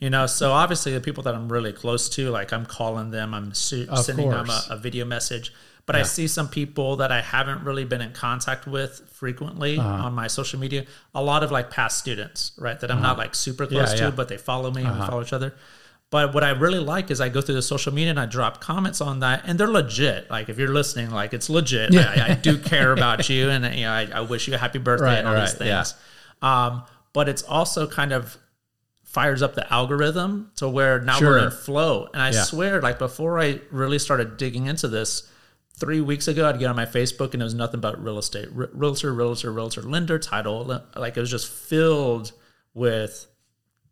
You 0.00 0.10
know, 0.10 0.26
so 0.26 0.52
obviously 0.52 0.92
the 0.92 1.00
people 1.00 1.22
that 1.22 1.34
I'm 1.34 1.50
really 1.50 1.72
close 1.72 2.10
to, 2.10 2.28
like 2.30 2.52
I'm 2.52 2.66
calling 2.66 3.12
them, 3.12 3.32
I'm 3.32 3.54
su- 3.54 3.86
sending 3.96 4.28
them 4.28 4.50
a, 4.50 4.66
a 4.70 4.76
video 4.76 5.06
message. 5.06 5.54
But 5.86 5.94
I 5.96 6.02
see 6.02 6.26
some 6.26 6.48
people 6.48 6.96
that 6.96 7.12
I 7.12 7.20
haven't 7.20 7.62
really 7.62 7.84
been 7.84 8.00
in 8.00 8.12
contact 8.12 8.66
with 8.66 9.02
frequently 9.12 9.78
Uh-huh. 9.78 10.06
on 10.06 10.14
my 10.14 10.26
social 10.26 10.58
media. 10.58 10.84
A 11.14 11.22
lot 11.22 11.44
of 11.44 11.52
like 11.52 11.70
past 11.70 11.98
students, 11.98 12.50
right? 12.58 12.78
That 12.80 12.90
I'm 12.90 13.00
not 13.00 13.16
like 13.18 13.34
super 13.36 13.66
close 13.66 13.84
Uh-huh. 13.84 13.90
Yeah, 13.92 13.96
to, 13.96 14.02
yeah. 14.02 14.08
Uh-huh. 14.08 14.16
but 14.16 14.28
they 14.28 14.36
follow 14.36 14.70
me 14.72 14.82
and 14.82 14.98
we 14.98 15.06
follow 15.06 15.22
each 15.22 15.32
other. 15.32 15.54
But 16.10 16.34
what 16.34 16.42
I 16.44 16.50
really 16.50 16.78
like 16.78 17.10
is 17.10 17.20
I 17.20 17.28
go 17.28 17.40
through 17.40 17.54
the 17.56 17.62
social 17.62 17.92
media 17.94 18.10
and 18.10 18.18
I 18.20 18.26
drop 18.26 18.60
comments 18.60 19.00
on 19.00 19.20
that, 19.20 19.42
and 19.46 19.58
they're 19.58 19.66
legit. 19.68 20.28
Like 20.30 20.48
if 20.48 20.58
you're 20.58 20.72
listening, 20.72 21.10
like 21.10 21.32
it's 21.32 21.48
legit. 21.50 21.92
Yeah. 21.92 22.12
I, 22.28 22.32
I 22.32 22.34
do 22.34 22.58
care 22.72 22.90
about 22.92 23.28
you, 23.28 23.50
and 23.50 23.64
you 23.74 23.82
know 23.84 23.92
I, 23.92 24.08
I 24.12 24.20
wish 24.22 24.46
you 24.48 24.54
a 24.54 24.58
happy 24.58 24.78
birthday 24.78 25.04
Right, 25.06 25.18
and 25.18 25.28
all 25.28 25.34
these 25.34 25.58
right, 25.60 25.66
yeah. 25.66 25.82
things. 25.84 25.94
Um, 26.42 26.82
but 27.12 27.28
it's 27.28 27.42
also 27.42 27.86
kind 27.86 28.12
of 28.12 28.36
fires 29.04 29.40
up 29.42 29.54
the 29.54 29.72
algorithm 29.72 30.50
to 30.56 30.68
where 30.68 31.00
now 31.00 31.14
we're 31.14 31.18
Sure. 31.18 31.38
in 31.38 31.50
flow. 31.50 32.08
And 32.12 32.20
I 32.22 32.30
Yeah. 32.30 32.42
swear, 32.42 32.80
like 32.82 32.98
before 32.98 33.40
I 33.40 33.60
really 33.70 33.98
started 33.98 34.36
digging 34.36 34.66
into 34.66 34.88
this, 34.88 35.28
three 35.78 36.00
weeks 36.00 36.26
ago, 36.28 36.48
I'd 36.48 36.58
get 36.58 36.68
on 36.70 36.76
my 36.76 36.86
Facebook 36.86 37.32
and 37.34 37.42
it 37.42 37.44
was 37.44 37.54
nothing 37.54 37.80
but 37.80 38.02
real 38.02 38.18
estate, 38.18 38.48
Re- 38.52 38.68
realtor, 38.72 39.12
realtor, 39.12 39.52
realtor, 39.52 39.82
lender, 39.82 40.18
title. 40.18 40.80
Like 40.96 41.16
it 41.16 41.20
was 41.20 41.30
just 41.30 41.48
filled 41.48 42.32
with 42.74 43.26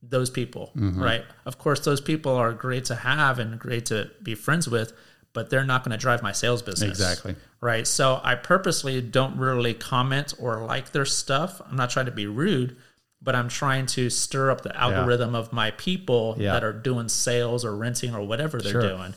those 0.03 0.31
people, 0.31 0.71
Mm-hmm. 0.77 1.03
right? 1.03 1.25
Of 1.47 1.59
course, 1.59 1.81
those 1.81 2.01
people 2.01 2.33
are 2.35 2.53
great 2.53 2.85
to 2.87 2.95
have 2.95 3.39
and 3.39 3.59
great 3.59 3.87
to 3.87 4.11
be 4.23 4.35
friends 4.35 4.69
with, 4.69 4.93
but 5.33 5.51
they're 5.51 5.65
not 5.65 5.83
going 5.83 5.93
to 5.93 5.99
drive 6.01 6.23
my 6.23 6.33
sales 6.33 6.63
business. 6.63 6.91
Exactly. 6.91 7.37
Right. 7.61 7.87
So 7.87 8.21
I 8.23 8.35
purposely 8.35 9.01
don't 9.01 9.37
really 9.39 9.75
comment 9.75 10.35
or 10.39 10.65
like 10.65 10.93
their 10.93 11.07
stuff. 11.07 11.61
I'm 11.69 11.77
not 11.77 11.91
trying 11.91 12.07
to 12.07 12.13
be 12.13 12.27
rude, 12.27 12.77
but 13.23 13.35
I'm 13.35 13.49
trying 13.49 13.87
to 13.87 14.11
stir 14.11 14.51
up 14.51 14.61
the 14.61 14.77
algorithm 14.79 15.35
of 15.35 15.53
my 15.53 15.71
people 15.73 16.37
Yeah. 16.39 16.53
that 16.53 16.63
are 16.65 16.75
doing 16.75 17.09
sales 17.09 17.65
or 17.65 17.75
renting 17.75 18.15
or 18.15 18.23
whatever 18.27 18.61
they're 18.61 18.73
Sure. 18.73 18.83
doing. 18.83 19.15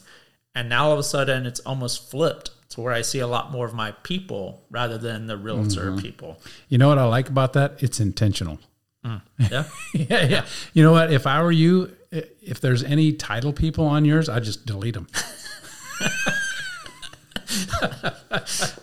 And 0.55 0.69
now 0.69 0.85
all 0.85 0.93
of 0.93 0.99
a 0.99 1.03
sudden 1.03 1.45
it's 1.45 1.59
almost 1.59 2.09
flipped 2.09 2.51
where 2.83 2.93
I 2.93 3.01
see 3.01 3.19
a 3.19 3.27
lot 3.27 3.51
more 3.51 3.65
of 3.65 3.73
my 3.73 3.91
people 4.03 4.63
rather 4.69 4.97
than 4.97 5.27
the 5.27 5.37
realtor 5.37 5.91
Mm-hmm. 5.91 5.99
people. 5.99 6.41
you 6.69 6.77
know 6.77 6.87
what 6.87 6.97
I 6.97 7.05
like 7.05 7.29
about 7.29 7.53
that? 7.53 7.81
It's 7.83 7.99
intentional. 7.99 8.59
Yeah. 9.39 9.63
yeah, 9.93 10.25
yeah. 10.27 10.45
You 10.73 10.83
know 10.83 10.91
what? 10.91 11.13
If 11.13 11.25
I 11.27 11.41
were 11.41 11.51
you, 11.51 11.95
if 12.11 12.59
there's 12.59 12.83
any 12.83 13.13
title 13.13 13.53
people 13.53 13.85
on 13.85 14.03
yours, 14.03 14.27
I'd 14.27 14.43
just 14.43 14.65
delete 14.65 14.95
them. 14.95 15.07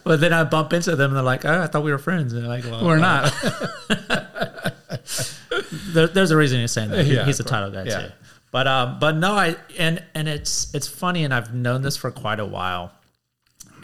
but 0.04 0.20
then 0.20 0.32
I 0.32 0.44
bump 0.44 0.72
into 0.72 0.96
them 0.96 1.10
and 1.10 1.16
they're 1.16 1.22
like, 1.22 1.44
oh, 1.44 1.60
I 1.62 1.66
thought 1.66 1.82
we 1.84 1.92
were 1.92 1.98
friends. 1.98 2.32
And 2.32 2.42
they're 2.42 2.48
like, 2.48 2.64
well, 2.64 2.84
We're 2.84 2.98
not. 2.98 3.32
there, 5.92 6.06
there's 6.08 6.30
a 6.30 6.36
reason 6.36 6.60
he's 6.60 6.72
saying 6.72 6.90
that. 6.90 7.04
He- 7.04 7.14
Yeah, 7.14 7.24
he's 7.26 7.40
a 7.40 7.44
title 7.44 7.70
guy 7.70 7.84
yeah. 7.84 8.00
too. 8.00 8.12
But 8.50 8.66
um, 8.68 8.98
but 9.00 9.16
no, 9.16 9.32
I 9.32 9.56
and 9.78 10.00
and 10.14 10.28
it's 10.28 10.72
it's 10.74 10.86
funny, 10.86 11.24
and 11.24 11.34
I've 11.34 11.52
known 11.52 11.82
this 11.82 11.96
for 11.96 12.12
quite 12.12 12.38
a 12.38 12.44
while. 12.46 12.92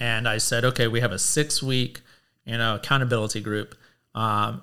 And 0.00 0.26
I 0.26 0.38
said, 0.38 0.64
okay, 0.64 0.88
we 0.88 1.00
have 1.00 1.12
a 1.12 1.19
six 1.19 1.62
week, 1.62 2.00
you 2.45 2.57
know, 2.57 2.76
accountability 2.76 3.40
group. 3.40 3.76
Um, 4.14 4.62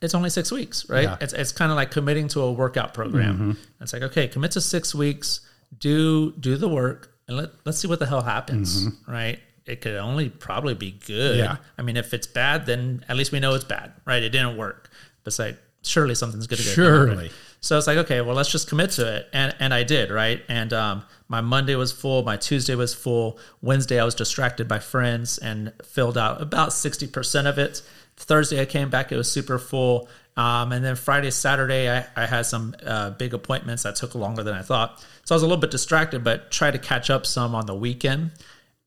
it's 0.00 0.14
only 0.14 0.30
six 0.30 0.50
weeks, 0.50 0.88
right? 0.88 1.02
Yeah. 1.02 1.16
It's 1.20 1.32
it's 1.32 1.52
kind 1.52 1.70
of 1.70 1.76
like 1.76 1.90
committing 1.90 2.28
to 2.28 2.40
a 2.40 2.52
workout 2.52 2.94
program. 2.94 3.58
It's 3.80 3.92
like, 3.92 4.02
okay, 4.02 4.28
commit 4.28 4.52
to 4.52 4.60
six 4.60 4.94
weeks, 4.94 5.40
do 5.78 6.32
do 6.40 6.56
the 6.56 6.68
work, 6.68 7.12
and 7.28 7.36
let 7.36 7.50
let's 7.66 7.78
see 7.78 7.88
what 7.88 7.98
the 7.98 8.06
hell 8.06 8.22
happens, 8.22 8.88
right? 9.06 9.38
It 9.66 9.82
could 9.82 9.96
only 9.96 10.30
probably 10.30 10.74
be 10.74 10.92
good. 11.06 11.38
Yeah. 11.38 11.56
I 11.76 11.82
mean, 11.82 11.96
if 11.96 12.14
it's 12.14 12.26
bad, 12.26 12.66
then 12.66 13.04
at 13.08 13.16
least 13.16 13.30
we 13.30 13.40
know 13.40 13.54
it's 13.54 13.64
bad, 13.64 13.92
right? 14.06 14.22
It 14.22 14.30
didn't 14.30 14.56
work. 14.56 14.90
But 15.22 15.28
it's 15.28 15.38
like 15.38 15.58
surely 15.82 16.14
something's 16.14 16.46
going 16.46 16.60
to 16.60 16.66
go. 16.66 16.72
Surely. 16.72 17.30
So 17.60 17.76
it's 17.76 17.86
like, 17.86 17.98
okay, 17.98 18.22
well, 18.22 18.34
let's 18.34 18.50
just 18.50 18.68
commit 18.68 18.90
to 18.92 19.16
it. 19.16 19.28
And 19.32 19.54
and 19.60 19.74
I 19.74 19.82
did, 19.82 20.10
right? 20.10 20.42
And 20.48 20.72
um, 20.72 21.04
my 21.28 21.40
Monday 21.40 21.76
was 21.76 21.92
full, 21.92 22.22
my 22.22 22.36
Tuesday 22.36 22.74
was 22.74 22.94
full. 22.94 23.38
Wednesday 23.60 24.00
I 24.00 24.04
was 24.04 24.14
distracted 24.14 24.66
by 24.66 24.78
friends 24.78 25.38
and 25.38 25.72
filled 25.84 26.18
out 26.18 26.40
about 26.40 26.70
60% 26.70 27.46
of 27.46 27.58
it. 27.58 27.82
Thursday 28.16 28.60
I 28.60 28.64
came 28.64 28.90
back, 28.90 29.12
it 29.12 29.16
was 29.16 29.30
super 29.30 29.58
full. 29.58 30.08
Um, 30.36 30.72
and 30.72 30.84
then 30.84 30.96
Friday, 30.96 31.30
Saturday, 31.30 31.90
I, 31.90 32.06
I 32.16 32.26
had 32.26 32.46
some 32.46 32.74
uh, 32.84 33.10
big 33.10 33.34
appointments 33.34 33.82
that 33.82 33.96
took 33.96 34.14
longer 34.14 34.42
than 34.42 34.54
I 34.54 34.62
thought. 34.62 35.04
So 35.24 35.34
I 35.34 35.36
was 35.36 35.42
a 35.42 35.46
little 35.46 35.60
bit 35.60 35.70
distracted, 35.70 36.24
but 36.24 36.50
tried 36.50 36.72
to 36.72 36.78
catch 36.78 37.10
up 37.10 37.26
some 37.26 37.54
on 37.54 37.66
the 37.66 37.74
weekend. 37.74 38.30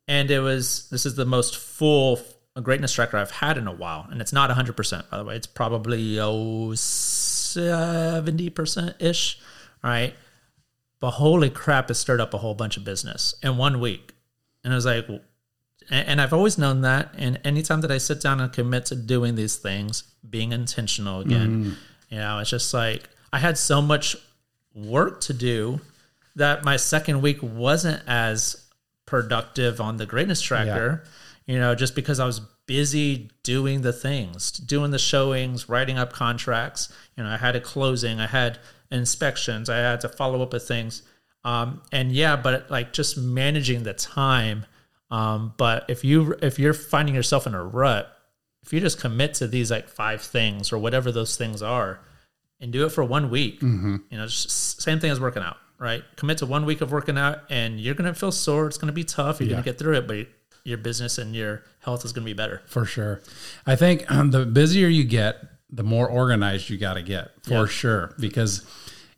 And 0.07 0.31
it 0.31 0.39
was, 0.39 0.89
this 0.89 1.05
is 1.05 1.15
the 1.15 1.25
most 1.25 1.57
full 1.57 2.19
greatness 2.61 2.93
tracker 2.93 3.17
I've 3.17 3.31
had 3.31 3.57
in 3.57 3.67
a 3.67 3.71
while. 3.73 4.07
And 4.09 4.19
it's 4.19 4.33
not 4.33 4.49
100%, 4.49 5.09
by 5.09 5.17
the 5.17 5.23
way. 5.23 5.35
It's 5.35 5.47
probably, 5.47 6.19
oh, 6.19 6.73
70% 7.55 9.01
ish. 9.01 9.39
All 9.83 9.89
right. 9.89 10.13
But 10.99 11.11
holy 11.11 11.49
crap, 11.49 11.91
it 11.91 11.95
stirred 11.95 12.21
up 12.21 12.33
a 12.33 12.37
whole 12.37 12.53
bunch 12.55 12.77
of 12.77 12.83
business 12.83 13.35
in 13.43 13.57
one 13.57 13.79
week. 13.79 14.13
And 14.63 14.71
I 14.71 14.75
was 14.75 14.85
like, 14.85 15.07
and, 15.07 16.07
and 16.07 16.21
I've 16.21 16.33
always 16.33 16.57
known 16.57 16.81
that. 16.81 17.13
And 17.17 17.39
anytime 17.43 17.81
that 17.81 17.91
I 17.91 17.97
sit 17.97 18.21
down 18.21 18.39
and 18.39 18.51
commit 18.51 18.85
to 18.87 18.95
doing 18.95 19.35
these 19.35 19.57
things, 19.57 20.03
being 20.27 20.51
intentional 20.51 21.19
again, 21.19 21.49
mm-hmm. 21.49 21.73
you 22.09 22.17
know, 22.17 22.39
it's 22.39 22.49
just 22.49 22.73
like 22.73 23.09
I 23.31 23.39
had 23.39 23.57
so 23.57 23.81
much 23.81 24.15
work 24.73 25.21
to 25.21 25.33
do 25.33 25.81
that 26.35 26.63
my 26.63 26.77
second 26.77 27.21
week 27.21 27.39
wasn't 27.41 28.01
as 28.07 28.65
productive 29.05 29.79
on 29.79 29.97
the 29.97 30.05
greatness 30.05 30.41
tracker, 30.41 31.03
you 31.45 31.59
know, 31.59 31.75
just 31.75 31.95
because 31.95 32.19
I 32.19 32.25
was 32.25 32.39
busy 32.65 33.29
doing 33.43 33.81
the 33.81 33.91
things, 33.93 34.51
doing 34.51 34.91
the 34.91 34.99
showings, 34.99 35.67
writing 35.67 35.97
up 35.97 36.13
contracts. 36.13 36.91
You 37.17 37.23
know, 37.23 37.29
I 37.29 37.37
had 37.37 37.55
a 37.55 37.59
closing, 37.61 38.19
I 38.19 38.27
had 38.27 38.59
inspections, 38.91 39.69
I 39.69 39.77
had 39.77 40.01
to 40.01 40.09
follow 40.09 40.41
up 40.41 40.53
with 40.53 40.67
things. 40.67 41.03
Um, 41.43 41.81
and 41.91 42.11
yeah, 42.11 42.35
but 42.37 42.69
like 42.71 42.93
just 42.93 43.17
managing 43.17 43.83
the 43.83 43.93
time. 43.93 44.65
Um, 45.11 45.53
but 45.57 45.85
if 45.89 46.03
you 46.03 46.35
if 46.41 46.57
you're 46.57 46.73
finding 46.73 47.13
yourself 47.15 47.45
in 47.45 47.53
a 47.53 47.63
rut, 47.63 48.09
if 48.63 48.71
you 48.71 48.79
just 48.79 48.99
commit 48.99 49.33
to 49.35 49.47
these 49.47 49.69
like 49.69 49.89
five 49.89 50.21
things 50.21 50.71
or 50.71 50.77
whatever 50.77 51.11
those 51.11 51.35
things 51.35 51.61
are, 51.61 51.99
and 52.61 52.71
do 52.71 52.85
it 52.85 52.89
for 52.93 53.03
one 53.03 53.29
week, 53.29 53.61
you 53.61 53.99
know, 54.11 54.25
just 54.25 54.81
same 54.81 54.99
thing 55.01 55.11
as 55.11 55.19
working 55.19 55.43
out, 55.43 55.57
right? 55.77 56.01
Commit 56.15 56.37
to 56.37 56.45
one 56.45 56.65
week 56.65 56.79
of 56.79 56.91
working 56.93 57.17
out, 57.17 57.39
and 57.49 57.79
you're 57.79 57.93
gonna 57.93 58.13
feel 58.13 58.31
sore. 58.31 58.67
It's 58.67 58.77
gonna 58.77 58.93
be 58.93 59.03
tough. 59.03 59.41
You're 59.41 59.49
Yeah. 59.49 59.55
gonna 59.55 59.65
get 59.65 59.77
through 59.77 59.97
it, 59.97 60.07
but 60.07 60.27
your 60.63 60.77
business 60.77 61.17
and 61.17 61.35
your 61.35 61.63
health 61.79 62.05
is 62.05 62.13
gonna 62.13 62.25
be 62.25 62.33
better. 62.33 62.61
For 62.65 62.85
sure. 62.85 63.21
I 63.65 63.75
think 63.75 64.09
um, 64.11 64.31
the 64.31 64.45
busier 64.45 64.87
you 64.87 65.03
get, 65.03 65.37
the 65.69 65.83
more 65.83 66.07
organized 66.07 66.69
you 66.69 66.77
got 66.77 66.93
to 66.93 67.01
get, 67.01 67.31
for 67.43 67.51
Yeah. 67.61 67.65
sure. 67.65 68.13
Because, 68.19 68.61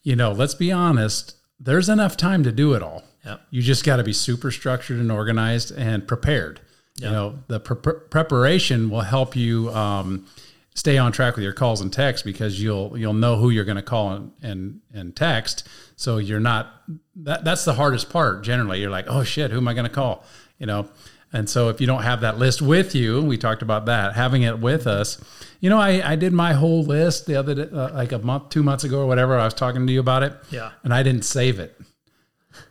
you 0.04 0.16
know, 0.16 0.32
let's 0.32 0.54
be 0.56 0.72
honest, 0.72 1.36
there's 1.60 1.90
enough 1.90 2.16
time 2.16 2.44
to 2.44 2.52
do 2.52 2.74
it 2.74 2.82
all. 2.82 3.04
Yep. 3.26 3.42
You 3.50 3.62
just 3.62 3.84
got 3.84 3.98
to 3.98 4.04
be 4.04 4.14
super 4.14 4.52
structured 4.52 5.00
and 5.00 5.12
organized 5.12 5.72
and 5.78 6.08
prepared. 6.08 6.62
Yeah. 6.98 7.08
You 7.08 7.14
know, 7.14 7.40
the 7.48 7.60
pre- 7.60 8.00
preparation 8.10 8.90
will 8.90 9.02
help 9.02 9.36
you 9.36 9.70
um, 9.72 10.28
stay 10.76 10.98
on 10.98 11.12
track 11.12 11.36
with 11.36 11.44
your 11.44 11.52
calls 11.54 11.82
and 11.82 11.92
texts 11.92 12.24
because 12.26 12.62
you'll 12.62 12.98
you'll 12.98 13.14
know 13.14 13.36
who 13.36 13.50
you're 13.50 13.66
going 13.66 13.76
to 13.76 13.82
call 13.84 14.14
and, 14.14 14.32
and 14.42 14.80
and 14.94 15.16
text. 15.16 15.68
So 15.98 16.18
you're 16.20 16.40
not 16.40 16.72
that 17.18 17.44
that's 17.44 17.66
the 17.66 17.74
hardest 17.74 18.10
part. 18.10 18.44
Generally, 18.44 18.80
you're 18.80 18.90
like, 18.92 19.08
oh 19.10 19.24
shit, 19.24 19.52
who 19.52 19.58
am 19.58 19.68
I 19.68 19.74
going 19.74 19.88
to 19.88 19.94
call? 19.94 20.24
You 20.58 20.68
know. 20.68 20.88
And 21.34 21.50
so 21.50 21.68
if 21.70 21.82
you 21.82 21.88
don't 21.88 22.04
have 22.04 22.22
that 22.22 22.38
list 22.38 22.62
with 22.62 22.96
you, 22.96 23.22
we 23.22 23.38
talked 23.38 23.62
about 23.62 23.86
that, 23.88 24.14
having 24.16 24.44
it 24.44 24.60
with 24.60 24.88
us. 24.88 25.20
You 25.60 25.70
know, 25.70 25.78
I, 25.80 26.12
I 26.12 26.16
did 26.16 26.32
my 26.32 26.54
whole 26.54 26.84
list 26.84 27.26
the 27.26 27.36
other 27.36 27.54
day, 27.56 27.68
uh, 27.74 27.94
like 27.94 28.12
a 28.14 28.20
month, 28.20 28.50
two 28.50 28.64
months 28.64 28.84
ago 28.86 29.02
or 29.02 29.08
whatever. 29.08 29.38
I 29.38 29.44
was 29.44 29.54
talking 29.54 29.86
to 29.86 29.92
you 29.92 30.00
about 30.00 30.24
it. 30.24 30.34
Yeah. 30.50 30.72
And 30.84 30.94
I 30.94 31.04
didn't 31.04 31.24
save 31.26 31.60
it. 31.60 31.78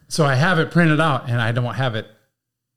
So 0.09 0.25
I 0.25 0.35
have 0.35 0.59
it 0.59 0.71
printed 0.71 1.01
out 1.01 1.29
and 1.29 1.41
I 1.41 1.53
don't 1.53 1.75
have 1.75 1.95
it 1.95 2.07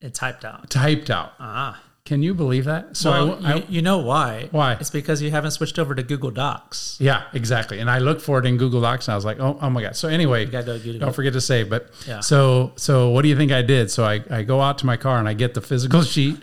It 0.02 0.14
typed 0.14 0.44
out. 0.44 0.70
typed 0.70 1.10
out. 1.10 1.34
Ah. 1.40 1.82
Can 2.08 2.24
you 2.24 2.34
believe 2.34 2.64
that? 2.64 2.96
So 2.96 3.12
Well, 3.12 3.46
I, 3.46 3.52
I 3.52 3.56
you, 3.58 3.64
you 3.68 3.82
know 3.82 3.98
why? 3.98 4.48
Why? 4.52 4.78
It's 4.80 4.90
because 4.90 5.22
you 5.22 5.30
haven't 5.30 5.52
switched 5.52 5.78
over 5.78 5.94
to 5.94 6.02
Google 6.02 6.32
Docs. 6.32 6.96
yeah, 7.02 7.26
exactly. 7.34 7.80
And 7.80 7.90
I 7.92 8.00
looked 8.00 8.22
for 8.22 8.40
it 8.40 8.46
in 8.46 8.56
Google 8.56 8.80
Docs 8.80 9.10
and 9.10 9.12
I 9.12 9.16
was 9.18 9.26
like, 9.26 9.42
oh, 9.42 9.60
oh 9.62 9.70
my 9.70 9.82
God. 9.82 9.98
So 9.98 10.08
anyway, 10.08 10.46
go 10.46 10.62
don't 10.64 11.14
forget 11.14 11.34
to 11.34 11.42
save. 11.42 11.70
But 11.70 11.90
Yeah. 12.08 12.22
so, 12.22 12.72
so 12.78 13.10
what 13.10 13.24
do 13.24 13.28
you 13.28 13.36
think 13.36 13.52
I 13.52 13.62
did? 13.62 13.92
So 13.92 14.06
I, 14.06 14.24
I 14.30 14.44
go 14.44 14.62
out 14.62 14.78
to 14.78 14.86
my 14.86 14.96
car 14.96 15.20
and 15.20 15.28
I 15.28 15.34
get 15.34 15.54
the 15.54 15.60
physical 15.60 16.02
sheet 16.14 16.38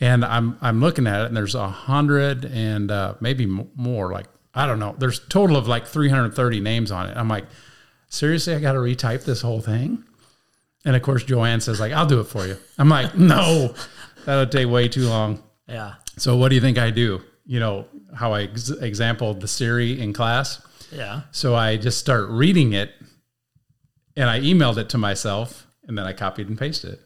and 0.00 0.24
I'm, 0.24 0.58
I'm 0.60 0.80
looking 0.80 1.06
at 1.06 1.22
it 1.22 1.26
and 1.26 1.36
there's 1.36 1.54
a 1.54 1.68
hundred 1.68 2.44
and 2.44 2.90
uh, 2.90 3.14
maybe 3.20 3.46
more, 3.46 4.10
like, 4.10 4.26
I 4.56 4.66
don't 4.66 4.80
know. 4.80 4.96
There's 4.98 5.20
total 5.28 5.56
of 5.56 5.68
like 5.68 5.86
330 5.86 6.58
names 6.58 6.90
on 6.90 7.08
it. 7.08 7.16
I'm 7.16 7.28
like, 7.28 7.44
seriously, 8.08 8.56
I 8.56 8.58
got 8.58 8.72
to 8.72 8.80
retype 8.80 9.24
this 9.24 9.40
whole 9.40 9.60
thing. 9.60 10.02
And 10.84 10.96
of 10.96 11.02
course, 11.02 11.22
Joanne 11.22 11.60
says 11.60 11.78
like, 11.78 11.92
I'll 11.92 12.06
do 12.06 12.18
it 12.18 12.24
for 12.24 12.44
you. 12.44 12.56
I'm 12.76 12.88
like, 12.88 13.14
no, 13.18 13.72
that'll 14.26 14.46
take 14.46 14.68
way 14.68 14.88
too 14.88 15.08
long. 15.08 15.42
Yeah. 15.66 15.94
So 16.18 16.36
what 16.36 16.50
do 16.50 16.54
you 16.54 16.60
think 16.60 16.76
I 16.78 16.90
do? 16.90 17.22
You 17.46 17.60
know 17.60 17.86
how 18.14 18.32
I 18.34 18.42
ex- 18.42 18.70
exampled 18.70 19.40
the 19.40 19.48
Siri 19.48 19.98
in 20.00 20.12
class. 20.12 20.60
Yeah. 20.92 21.22
So 21.32 21.54
I 21.54 21.76
just 21.76 21.98
start 21.98 22.28
reading 22.28 22.72
it, 22.74 22.92
and 24.16 24.28
I 24.28 24.40
emailed 24.40 24.76
it 24.78 24.88
to 24.90 24.98
myself, 24.98 25.66
and 25.88 25.96
then 25.96 26.04
I 26.06 26.12
copied 26.12 26.48
and 26.48 26.58
pasted 26.58 26.92
it. 26.94 27.00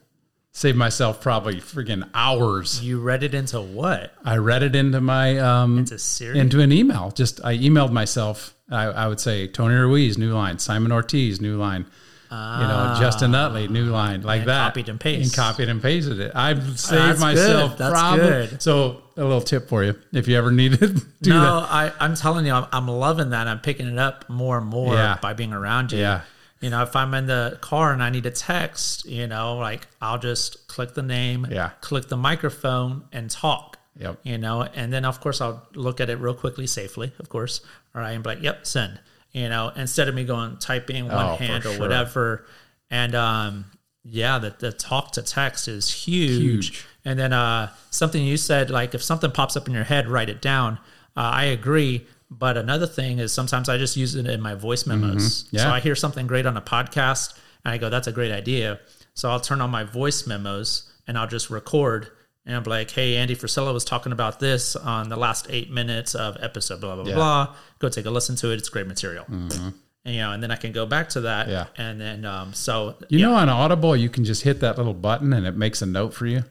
Saved 0.52 0.76
myself 0.76 1.20
probably 1.20 1.56
freaking 1.56 2.08
hours. 2.12 2.82
You 2.84 3.00
read 3.00 3.22
it 3.22 3.34
into 3.34 3.60
what? 3.60 4.12
I 4.24 4.36
read 4.38 4.64
it 4.64 4.74
into 4.74 5.00
my 5.00 5.38
um 5.38 5.78
Into 5.78 5.96
Siri? 5.98 6.38
into 6.38 6.60
an 6.60 6.72
email. 6.72 7.12
Just 7.12 7.42
I 7.44 7.56
emailed 7.56 7.92
myself. 7.92 8.54
I, 8.68 8.84
I 8.84 9.06
would 9.08 9.20
say 9.20 9.46
Tony 9.46 9.74
Ruiz, 9.74 10.18
new 10.18 10.32
line. 10.34 10.58
Simon 10.58 10.90
Ortiz, 10.90 11.40
new 11.40 11.56
line. 11.56 11.86
You 12.30 12.36
know, 12.36 12.92
ah. 12.94 12.96
Justin 13.00 13.34
Utley, 13.34 13.66
new 13.68 13.86
line, 13.86 14.22
like 14.22 14.40
And 14.40 14.48
that. 14.50 14.66
copied 14.68 14.88
and 14.88 15.00
pasted. 15.00 15.26
And 15.26 15.34
copied 15.34 15.68
and 15.68 15.82
pasted 15.82 16.20
it. 16.20 16.32
I've 16.34 16.58
oh, 16.58 16.74
saved 16.74 17.02
That's 17.02 17.20
myself 17.20 17.70
good. 17.76 17.78
That's 17.78 18.16
good. 18.50 18.62
So 18.62 19.02
a 19.16 19.24
little 19.24 19.40
tip 19.40 19.68
for 19.68 19.82
you 19.82 19.96
if 20.12 20.28
you 20.28 20.36
ever 20.38 20.50
need 20.52 20.78
to 20.78 20.88
do 21.22 21.30
no, 21.30 21.60
that. 21.60 21.68
I, 21.70 21.92
I'm 21.98 22.14
telling 22.14 22.46
you, 22.46 22.52
I'm, 22.52 22.66
I'm 22.72 22.86
loving 22.86 23.30
that. 23.30 23.48
I'm 23.48 23.58
picking 23.60 23.88
it 23.88 23.98
up 23.98 24.28
more 24.30 24.58
and 24.58 24.66
more 24.66 24.94
Yeah. 24.94 25.18
by 25.20 25.32
being 25.32 25.52
around 25.52 25.90
you. 25.92 25.98
Yeah. 25.98 26.20
You 26.60 26.70
know, 26.70 26.82
if 26.82 26.94
I'm 26.94 27.14
in 27.14 27.26
the 27.26 27.58
car 27.62 27.92
and 27.92 28.02
I 28.02 28.10
need 28.10 28.26
a 28.26 28.30
text, 28.30 29.06
you 29.06 29.26
know, 29.26 29.56
like 29.56 29.88
I'll 30.00 30.18
just 30.18 30.68
click 30.68 30.94
the 30.94 31.02
name, 31.02 31.46
Yeah. 31.50 31.70
click 31.80 32.08
the 32.08 32.16
microphone 32.18 33.04
and 33.12 33.30
talk. 33.30 33.78
Yep. 33.98 34.20
You 34.22 34.38
know, 34.38 34.62
and 34.62 34.92
then 34.92 35.04
of 35.04 35.20
course 35.20 35.40
I'll 35.40 35.66
look 35.74 36.00
at 36.00 36.08
it 36.10 36.16
real 36.20 36.34
quickly, 36.34 36.66
safely, 36.66 37.12
of 37.18 37.28
course. 37.28 37.60
All 37.94 38.00
right, 38.00 38.12
and 38.12 38.22
be 38.22 38.30
like, 38.30 38.42
yep, 38.42 38.66
send. 38.66 39.00
You 39.32 39.48
know, 39.48 39.70
instead 39.76 40.08
of 40.08 40.14
me 40.14 40.24
going 40.24 40.56
typing 40.58 41.06
one 41.06 41.14
Oh, 41.26 41.36
hand 41.36 41.64
or 41.64 41.70
sure. 41.72 41.80
whatever. 41.80 42.46
And 42.90 43.14
um, 43.14 43.64
yeah, 44.04 44.38
the, 44.38 44.54
the 44.58 44.72
talk 44.72 45.12
to 45.12 45.22
text 45.22 45.68
is 45.68 45.88
huge. 45.92 46.68
Huge. 46.68 46.86
And 47.04 47.18
then 47.18 47.32
uh, 47.32 47.70
something 47.90 48.22
you 48.22 48.36
said, 48.36 48.70
like 48.70 48.94
if 48.94 49.02
something 49.02 49.30
pops 49.30 49.56
up 49.56 49.68
in 49.68 49.74
your 49.74 49.84
head, 49.84 50.08
write 50.08 50.28
it 50.28 50.42
down. 50.42 50.78
Uh, 51.16 51.20
I 51.32 51.44
agree. 51.44 52.06
But 52.30 52.56
another 52.56 52.86
thing 52.86 53.18
is 53.18 53.32
sometimes 53.32 53.68
I 53.68 53.78
just 53.78 53.96
use 53.96 54.14
it 54.14 54.26
in 54.26 54.40
my 54.40 54.54
voice 54.54 54.86
memos. 54.86 55.44
Mm-hmm. 55.44 55.56
Yeah. 55.56 55.62
So 55.64 55.70
I 55.70 55.80
hear 55.80 55.94
something 55.94 56.26
great 56.26 56.46
on 56.46 56.56
a 56.56 56.62
podcast 56.62 57.38
and 57.64 57.72
I 57.72 57.78
go, 57.78 57.88
that's 57.88 58.06
a 58.06 58.12
great 58.12 58.32
idea. 58.32 58.80
So 59.14 59.30
I'll 59.30 59.40
turn 59.40 59.60
on 59.60 59.70
my 59.70 59.84
voice 59.84 60.26
memos 60.26 60.90
and 61.06 61.16
I'll 61.18 61.26
just 61.26 61.50
record 61.50 62.10
and 62.46 62.56
I'm 62.56 62.62
like, 62.64 62.90
hey, 62.90 63.16
Andy 63.16 63.36
Frisella 63.36 63.72
was 63.72 63.84
talking 63.84 64.12
about 64.12 64.40
this 64.40 64.74
on 64.76 65.08
the 65.08 65.16
last 65.16 65.46
eight 65.50 65.70
minutes 65.70 66.14
of 66.14 66.36
episode, 66.40 66.80
blah, 66.80 66.94
blah, 66.94 67.04
blah, 67.04 67.10
Yeah. 67.10 67.16
blah. 67.16 67.54
Go 67.78 67.88
take 67.88 68.06
a 68.06 68.10
listen 68.10 68.36
to 68.36 68.50
it. 68.52 68.54
It's 68.58 68.68
great 68.68 68.86
material. 68.86 69.24
And, 69.28 69.74
you 70.14 70.20
know, 70.20 70.32
and 70.32 70.42
then 70.42 70.50
I 70.50 70.56
can 70.56 70.72
go 70.72 70.86
back 70.86 71.10
to 71.10 71.20
that. 71.22 71.48
Yeah. 71.48 71.66
And 71.76 72.00
then, 72.00 72.24
um, 72.24 72.52
so 72.54 72.96
You 73.08 73.18
yeah. 73.18 73.26
know, 73.26 73.34
on 73.34 73.48
Audible, 73.50 73.94
you 73.94 74.08
can 74.08 74.24
just 74.24 74.42
hit 74.42 74.60
that 74.60 74.78
little 74.78 74.94
button 74.94 75.32
and 75.34 75.46
it 75.46 75.56
makes 75.56 75.82
a 75.82 75.86
note 75.86 76.14
for 76.14 76.26
you. 76.26 76.44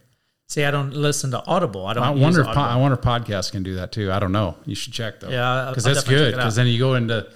see, 0.47 0.63
I 0.63 0.71
don't 0.71 0.93
listen 0.95 1.29
to 1.31 1.43
Audible. 1.45 1.85
I 1.85 1.93
don't 1.93 2.03
I 2.03 2.09
wonder 2.11 2.41
if 2.41 2.47
po- 2.47 2.53
I 2.61 2.75
wonder 2.75 2.95
if 2.97 3.01
podcasts 3.03 3.51
can 3.51 3.61
do 3.63 3.75
that 3.75 3.91
too. 3.91 4.11
I 4.11 4.17
don't 4.19 4.31
know. 4.31 4.55
You 4.65 4.73
should 4.75 4.93
check 4.93 5.19
though. 5.19 5.29
Yeah, 5.29 5.67
because 5.69 5.83
that's 5.83 6.03
good. 6.03 6.09
check 6.09 6.19
it 6.19 6.33
out. 6.33 6.37
Because 6.37 6.55
then 6.55 6.65
you 6.67 6.79
go 6.79 6.95
into 6.95 7.27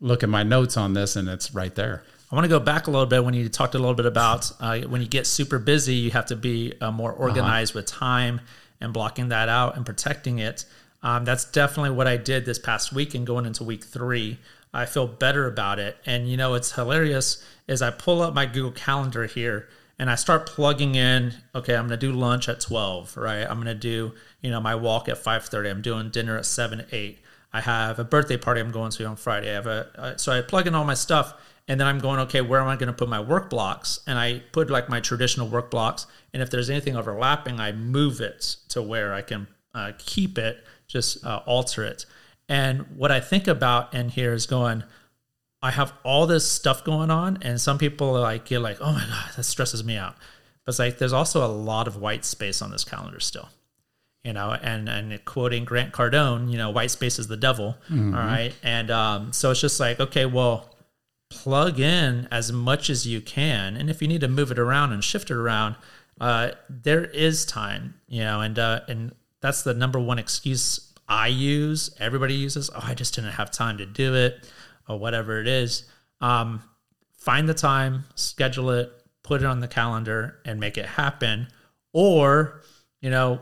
look 0.00 0.22
at 0.22 0.28
my 0.28 0.42
notes 0.44 0.76
on 0.76 0.94
this 0.94 1.16
and 1.16 1.28
it's 1.28 1.52
right 1.52 1.74
there. 1.74 2.04
I 2.30 2.34
want 2.36 2.44
to 2.44 2.48
go 2.48 2.60
back 2.60 2.86
a 2.86 2.90
little 2.90 3.06
bit 3.06 3.24
when 3.24 3.34
you 3.34 3.48
talked 3.48 3.74
a 3.74 3.78
little 3.78 3.94
bit 3.94 4.06
about 4.06 4.52
uh, 4.60 4.78
when 4.82 5.00
you 5.00 5.08
get 5.08 5.26
super 5.26 5.58
busy, 5.58 5.94
you 5.94 6.10
have 6.12 6.26
to 6.26 6.36
be 6.36 6.74
uh, 6.80 6.92
more 6.92 7.12
organized 7.12 7.74
with 7.74 7.86
time 7.86 8.40
and 8.80 8.92
blocking 8.92 9.28
that 9.28 9.48
out 9.48 9.76
and 9.76 9.84
protecting 9.84 10.38
it. 10.38 10.64
Um, 11.02 11.24
that's 11.24 11.44
definitely 11.44 11.90
what 11.90 12.06
I 12.06 12.16
did 12.16 12.44
this 12.44 12.58
past 12.58 12.92
week 12.92 13.14
and 13.14 13.26
going 13.26 13.46
into 13.46 13.64
week 13.64 13.82
three. 13.82 14.38
I 14.72 14.86
feel 14.86 15.08
better 15.08 15.46
about 15.46 15.80
it. 15.80 15.96
And 16.06 16.28
you 16.28 16.36
know, 16.36 16.54
it's 16.54 16.72
hilarious 16.72 17.44
is 17.66 17.82
I 17.82 17.90
pull 17.90 18.22
up 18.22 18.32
my 18.32 18.46
Google 18.46 18.72
Calendar 18.72 19.26
here 19.26 19.68
and 19.98 20.08
I 20.08 20.14
start 20.14 20.46
plugging 20.46 20.94
in, 20.94 21.34
okay, 21.54 21.74
I'm 21.74 21.88
going 21.88 21.98
to 22.00 22.06
do 22.06 22.12
lunch 22.12 22.48
at 22.48 22.60
12, 22.60 23.16
right? 23.16 23.42
I'm 23.42 23.56
going 23.56 23.66
to 23.66 23.74
do, 23.74 24.12
you 24.40 24.50
know, 24.50 24.60
my 24.60 24.74
walk 24.74 25.08
at 25.08 25.22
5:30. 25.22 25.70
I'm 25.70 25.82
doing 25.82 26.10
dinner 26.10 26.38
at 26.38 26.46
7, 26.46 26.86
8. 26.92 27.18
I 27.52 27.60
have 27.60 27.98
a 27.98 28.04
birthday 28.04 28.36
party 28.36 28.60
I'm 28.60 28.70
going 28.70 28.90
to 28.92 29.04
on 29.06 29.16
Friday. 29.16 29.50
I 29.50 29.54
have 29.54 29.66
a 29.66 30.14
so 30.18 30.32
I 30.32 30.40
plug 30.42 30.66
in 30.66 30.74
all 30.74 30.84
my 30.84 30.94
stuff 30.94 31.34
and 31.70 31.78
then 31.78 31.86
I'm 31.86 32.00
going, 32.00 32.18
okay, 32.20 32.40
where 32.40 32.60
am 32.60 32.66
I 32.66 32.74
going 32.74 32.88
to 32.88 32.92
put 32.92 33.08
my 33.08 33.20
work 33.20 33.48
blocks? 33.48 34.00
And 34.06 34.18
I 34.18 34.42
put 34.50 34.70
like 34.70 34.88
my 34.88 34.98
traditional 34.98 35.46
work 35.46 35.70
blocks. 35.70 36.06
And 36.32 36.42
if 36.42 36.50
there's 36.50 36.68
anything 36.68 36.96
overlapping, 36.96 37.60
I 37.60 37.70
move 37.70 38.20
it 38.20 38.56
to 38.70 38.82
where 38.82 39.14
I 39.14 39.22
can 39.22 39.46
uh, 39.72 39.92
keep 39.96 40.36
it, 40.36 40.64
just 40.88 41.24
uh, 41.24 41.42
alter 41.46 41.84
it. 41.84 42.06
And 42.48 42.96
what 42.96 43.12
I 43.12 43.20
think 43.20 43.46
about 43.46 43.94
in 43.94 44.08
here 44.08 44.32
is 44.32 44.46
going, 44.46 44.82
I 45.62 45.70
have 45.70 45.92
all 46.02 46.26
this 46.26 46.50
stuff 46.50 46.82
going 46.82 47.08
on, 47.08 47.38
and 47.42 47.60
some 47.60 47.78
people 47.78 48.16
are 48.16 48.20
like 48.20 48.46
get 48.46 48.58
like, 48.58 48.78
oh 48.80 48.92
my 48.92 49.06
god, 49.06 49.36
that 49.36 49.44
stresses 49.44 49.84
me 49.84 49.96
out. 49.96 50.16
But 50.64 50.70
it's 50.70 50.78
like 50.80 50.98
there's 50.98 51.12
also 51.12 51.46
a 51.46 51.48
lot 51.48 51.86
of 51.86 51.96
white 51.98 52.24
space 52.24 52.60
on 52.62 52.72
this 52.72 52.82
calendar 52.82 53.20
still, 53.20 53.48
you 54.24 54.32
know. 54.32 54.56
And 54.62 54.88
and 54.88 55.24
quoting 55.24 55.64
Grant 55.64 55.92
Cardone, 55.92 56.50
you 56.50 56.58
know, 56.58 56.70
white 56.70 56.90
space 56.90 57.18
is 57.18 57.28
the 57.28 57.36
devil. 57.36 57.76
Mm-hmm. 57.90 58.14
All 58.14 58.20
right, 58.20 58.54
and 58.62 58.90
um, 58.90 59.32
so 59.32 59.50
it's 59.50 59.60
just 59.60 59.80
like, 59.80 60.00
okay, 60.00 60.26
well, 60.26 60.74
plug 61.28 61.80
in 61.80 62.28
as 62.30 62.52
much 62.52 62.90
as 62.90 63.06
you 63.06 63.20
can, 63.20 63.76
and 63.76 63.90
if 63.90 64.02
you 64.02 64.08
need 64.08 64.20
to 64.20 64.28
move 64.28 64.50
it 64.50 64.58
around 64.58 64.92
and 64.92 65.02
shift 65.02 65.30
it 65.30 65.36
around, 65.36 65.76
uh, 66.20 66.50
there 66.68 67.04
is 67.04 67.46
time, 67.46 67.94
you 68.08 68.22
know, 68.22 68.40
and 68.40 68.58
uh, 68.58 68.80
and 68.88 69.14
that's 69.40 69.62
the 69.62 69.74
number 69.74 69.98
one 69.98 70.18
excuse 70.18 70.92
I 71.08 71.28
use. 71.28 71.94
Everybody 71.98 72.34
uses. 72.34 72.70
Oh, 72.74 72.80
I 72.82 72.94
just 72.94 73.14
didn't 73.14 73.32
have 73.32 73.50
time 73.50 73.78
to 73.78 73.86
do 73.86 74.14
it 74.14 74.48
or 74.88 74.98
whatever 74.98 75.40
it 75.40 75.46
is, 75.46 75.84
um, 76.20 76.62
find 77.16 77.48
the 77.48 77.54
time, 77.54 78.04
schedule 78.16 78.70
it, 78.70 78.92
put 79.22 79.40
it 79.42 79.46
on 79.46 79.60
the 79.60 79.68
calendar, 79.68 80.38
and 80.44 80.58
make 80.58 80.76
it 80.76 80.86
happen. 80.86 81.46
Or, 81.92 82.62
you 83.00 83.10
know, 83.10 83.40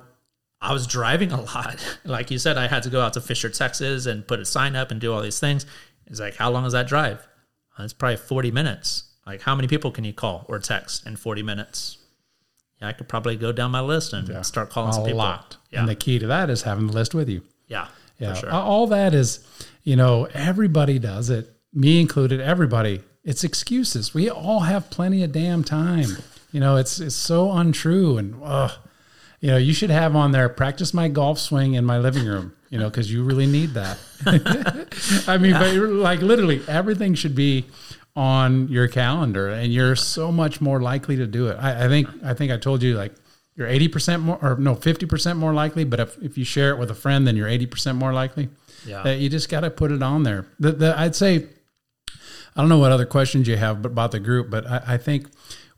I 0.60 0.72
was 0.72 0.86
driving 0.86 1.32
a 1.32 1.40
lot. 1.40 1.98
like 2.04 2.30
you 2.30 2.38
said, 2.38 2.58
I 2.58 2.66
had 2.66 2.82
to 2.84 2.90
go 2.90 3.00
out 3.00 3.12
to 3.14 3.20
Fischer, 3.20 3.48
Texas 3.48 4.06
and 4.06 4.26
put 4.26 4.40
a 4.40 4.44
sign 4.44 4.76
up 4.76 4.90
and 4.90 5.00
do 5.00 5.12
all 5.12 5.22
these 5.22 5.40
things. 5.40 5.66
It's 6.06 6.20
like, 6.20 6.36
how 6.36 6.50
long 6.50 6.64
is 6.64 6.72
that 6.72 6.88
drive? 6.88 7.26
It's 7.78 7.92
probably 7.92 8.16
40 8.16 8.50
minutes. 8.50 9.04
Like, 9.26 9.42
how 9.42 9.54
many 9.54 9.68
people 9.68 9.90
can 9.90 10.04
you 10.04 10.12
call 10.12 10.46
or 10.48 10.58
text 10.58 11.06
in 11.06 11.16
40 11.16 11.42
minutes? 11.42 11.98
Yeah, 12.80 12.88
I 12.88 12.92
could 12.92 13.08
probably 13.08 13.36
go 13.36 13.52
down 13.52 13.70
my 13.70 13.80
list 13.80 14.12
and 14.12 14.28
yeah. 14.28 14.42
start 14.42 14.70
calling 14.70 14.90
a 14.90 14.92
some 14.94 15.04
people. 15.04 15.18
lot. 15.18 15.56
Yeah. 15.70 15.80
And 15.80 15.88
the 15.88 15.94
key 15.94 16.18
to 16.18 16.26
that 16.28 16.50
is 16.50 16.62
having 16.62 16.86
the 16.86 16.92
list 16.92 17.14
with 17.14 17.28
you. 17.28 17.42
Yeah. 17.66 17.88
Yeah. 18.18 18.34
Sure. 18.34 18.50
All 18.50 18.86
that 18.88 19.14
is, 19.14 19.46
you 19.84 19.96
know, 19.96 20.28
everybody 20.32 20.98
does 20.98 21.30
it, 21.30 21.54
me 21.72 22.00
included, 22.00 22.40
everybody. 22.40 23.02
It's 23.22 23.44
excuses. 23.44 24.14
We 24.14 24.30
all 24.30 24.60
have 24.60 24.90
plenty 24.90 25.22
of 25.22 25.32
damn 25.32 25.62
time. 25.62 26.08
You 26.50 26.60
know, 26.60 26.76
it's 26.76 26.98
it's 26.98 27.14
so 27.14 27.52
untrue 27.52 28.16
and 28.16 28.34
uh, 28.42 28.70
you 29.40 29.50
know, 29.50 29.56
you 29.56 29.72
should 29.72 29.90
have 29.90 30.16
on 30.16 30.32
there 30.32 30.48
practice 30.48 30.92
my 30.92 31.08
golf 31.08 31.38
swing 31.38 31.74
in 31.74 31.84
my 31.84 31.98
living 31.98 32.26
room, 32.26 32.54
you 32.70 32.78
know, 32.78 32.90
cuz 32.90 33.12
you 33.12 33.22
really 33.22 33.46
need 33.46 33.74
that. 33.74 33.98
I 35.28 35.38
mean, 35.38 35.52
yeah. 35.52 35.58
but 35.58 35.74
like 35.74 36.20
literally 36.20 36.62
everything 36.66 37.14
should 37.14 37.34
be 37.34 37.66
on 38.16 38.68
your 38.68 38.88
calendar 38.88 39.48
and 39.48 39.72
you're 39.72 39.94
so 39.94 40.32
much 40.32 40.60
more 40.60 40.80
likely 40.80 41.16
to 41.16 41.26
do 41.26 41.48
it. 41.48 41.56
I, 41.60 41.84
I 41.84 41.88
think 41.88 42.08
I 42.24 42.34
think 42.34 42.50
I 42.50 42.56
told 42.56 42.82
you 42.82 42.96
like 42.96 43.12
you're 43.58 43.68
80% 43.68 44.22
more 44.22 44.38
or 44.40 44.56
no 44.56 44.76
50% 44.76 45.36
more 45.36 45.52
likely 45.52 45.84
but 45.84 46.00
if, 46.00 46.16
if 46.22 46.38
you 46.38 46.44
share 46.44 46.70
it 46.70 46.78
with 46.78 46.90
a 46.90 46.94
friend 46.94 47.26
then 47.26 47.36
you're 47.36 47.48
80% 47.48 47.96
more 47.96 48.14
likely 48.14 48.48
yeah 48.86 49.02
uh, 49.02 49.10
you 49.10 49.28
just 49.28 49.48
got 49.50 49.60
to 49.60 49.70
put 49.70 49.90
it 49.90 50.02
on 50.02 50.22
there 50.22 50.46
the, 50.60 50.72
the, 50.72 50.98
i'd 51.00 51.16
say 51.16 51.46
i 52.08 52.60
don't 52.60 52.68
know 52.68 52.78
what 52.78 52.92
other 52.92 53.04
questions 53.04 53.48
you 53.48 53.56
have 53.56 53.84
about 53.84 54.12
the 54.12 54.20
group 54.20 54.48
but 54.48 54.64
I, 54.66 54.82
I 54.86 54.96
think 54.96 55.26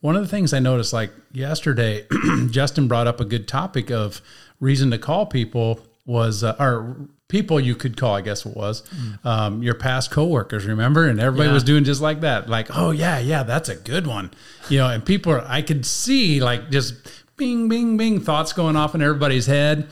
one 0.00 0.16
of 0.16 0.22
the 0.22 0.28
things 0.28 0.52
i 0.52 0.58
noticed 0.58 0.92
like 0.92 1.12
yesterday 1.32 2.06
justin 2.50 2.88
brought 2.88 3.06
up 3.06 3.20
a 3.20 3.24
good 3.24 3.46
topic 3.46 3.90
of 3.90 4.20
reason 4.60 4.90
to 4.90 4.98
call 4.98 5.26
people 5.26 5.80
was 6.06 6.42
uh, 6.42 6.56
or 6.58 6.96
people 7.28 7.60
you 7.60 7.74
could 7.74 7.96
call 7.96 8.14
i 8.14 8.20
guess 8.20 8.44
it 8.44 8.56
was 8.56 8.82
mm. 8.88 9.24
um, 9.24 9.62
your 9.62 9.74
past 9.74 10.10
coworkers 10.10 10.66
remember 10.66 11.06
and 11.08 11.20
everybody 11.20 11.48
yeah. 11.48 11.54
was 11.54 11.62
doing 11.62 11.84
just 11.84 12.00
like 12.00 12.20
that 12.20 12.48
like 12.48 12.66
oh 12.76 12.90
yeah 12.90 13.18
yeah 13.18 13.42
that's 13.42 13.68
a 13.68 13.76
good 13.76 14.06
one 14.06 14.30
you 14.68 14.78
know 14.78 14.88
and 14.88 15.04
people 15.04 15.32
are, 15.32 15.44
i 15.46 15.62
could 15.62 15.86
see 15.86 16.40
like 16.40 16.70
just 16.70 17.20
bing, 17.40 17.68
bing, 17.68 17.96
bing, 17.96 18.20
thoughts 18.20 18.52
going 18.52 18.76
off 18.76 18.94
in 18.94 19.00
everybody's 19.00 19.46
head. 19.46 19.88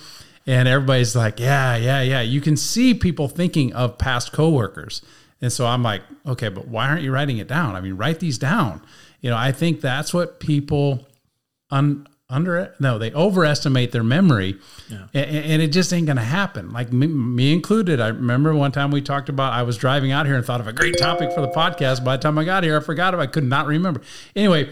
And 0.47 0.69
everybody's 0.69 1.17
like, 1.17 1.41
yeah, 1.41 1.77
yeah, 1.77 2.03
yeah. 2.03 2.21
You 2.21 2.41
can 2.41 2.57
see 2.57 2.95
people 2.95 3.27
thinking 3.27 3.73
of 3.73 3.99
past 3.99 4.33
coworkers. 4.33 5.03
And 5.41 5.53
so 5.53 5.67
I'm 5.67 5.83
like, 5.83 6.03
okay, 6.27 6.51
but 6.51 6.69
why 6.69 6.89
aren't 6.89 7.03
you 7.03 7.11
writing 7.11 7.39
it 7.39 7.49
down? 7.49 7.75
I 7.75 7.81
mean, 7.81 7.95
write 7.95 8.21
these 8.21 8.39
down. 8.39 8.83
You 9.21 9.31
know, 9.31 9.37
I 9.37 9.53
think 9.53 9.81
that's 9.81 10.15
what 10.15 10.41
people 10.41 11.07
un, 11.71 12.07
under 12.31 12.75
no, 12.79 12.99
they 12.99 13.13
overestimate 13.13 13.91
their 13.91 14.05
memory, 14.05 14.57
yeah. 14.91 15.07
and, 15.15 15.37
and, 15.53 15.63
it 15.63 15.69
just 15.73 15.93
ain't 15.93 16.07
gonna 16.07 16.21
happen. 16.21 16.73
Like 16.73 16.93
me, 16.93 17.07
me, 17.07 17.53
included. 17.53 18.01
I 18.01 18.09
remember 18.09 18.55
one 18.55 18.71
time 18.71 18.91
we 18.91 19.01
talked 19.01 19.31
about. 19.31 19.55
I 19.55 19.63
was 19.63 19.79
driving 19.79 20.13
out 20.13 20.27
here 20.27 20.37
and 20.37 20.45
thought 20.45 20.61
of 20.61 20.67
a 20.69 20.73
great 20.73 20.99
topic 20.99 21.33
for 21.33 21.41
the 21.41 21.49
podcast. 21.49 22.05
By 22.05 22.17
the 22.17 22.23
time 22.23 22.39
I 22.39 22.45
got 22.45 22.65
here, 22.65 22.77
I 22.77 22.81
forgot 22.81 23.15
it. 23.15 23.21
I 23.21 23.27
could 23.27 23.45
not 23.45 23.67
remember. 23.67 24.03
Anyway, 24.37 24.71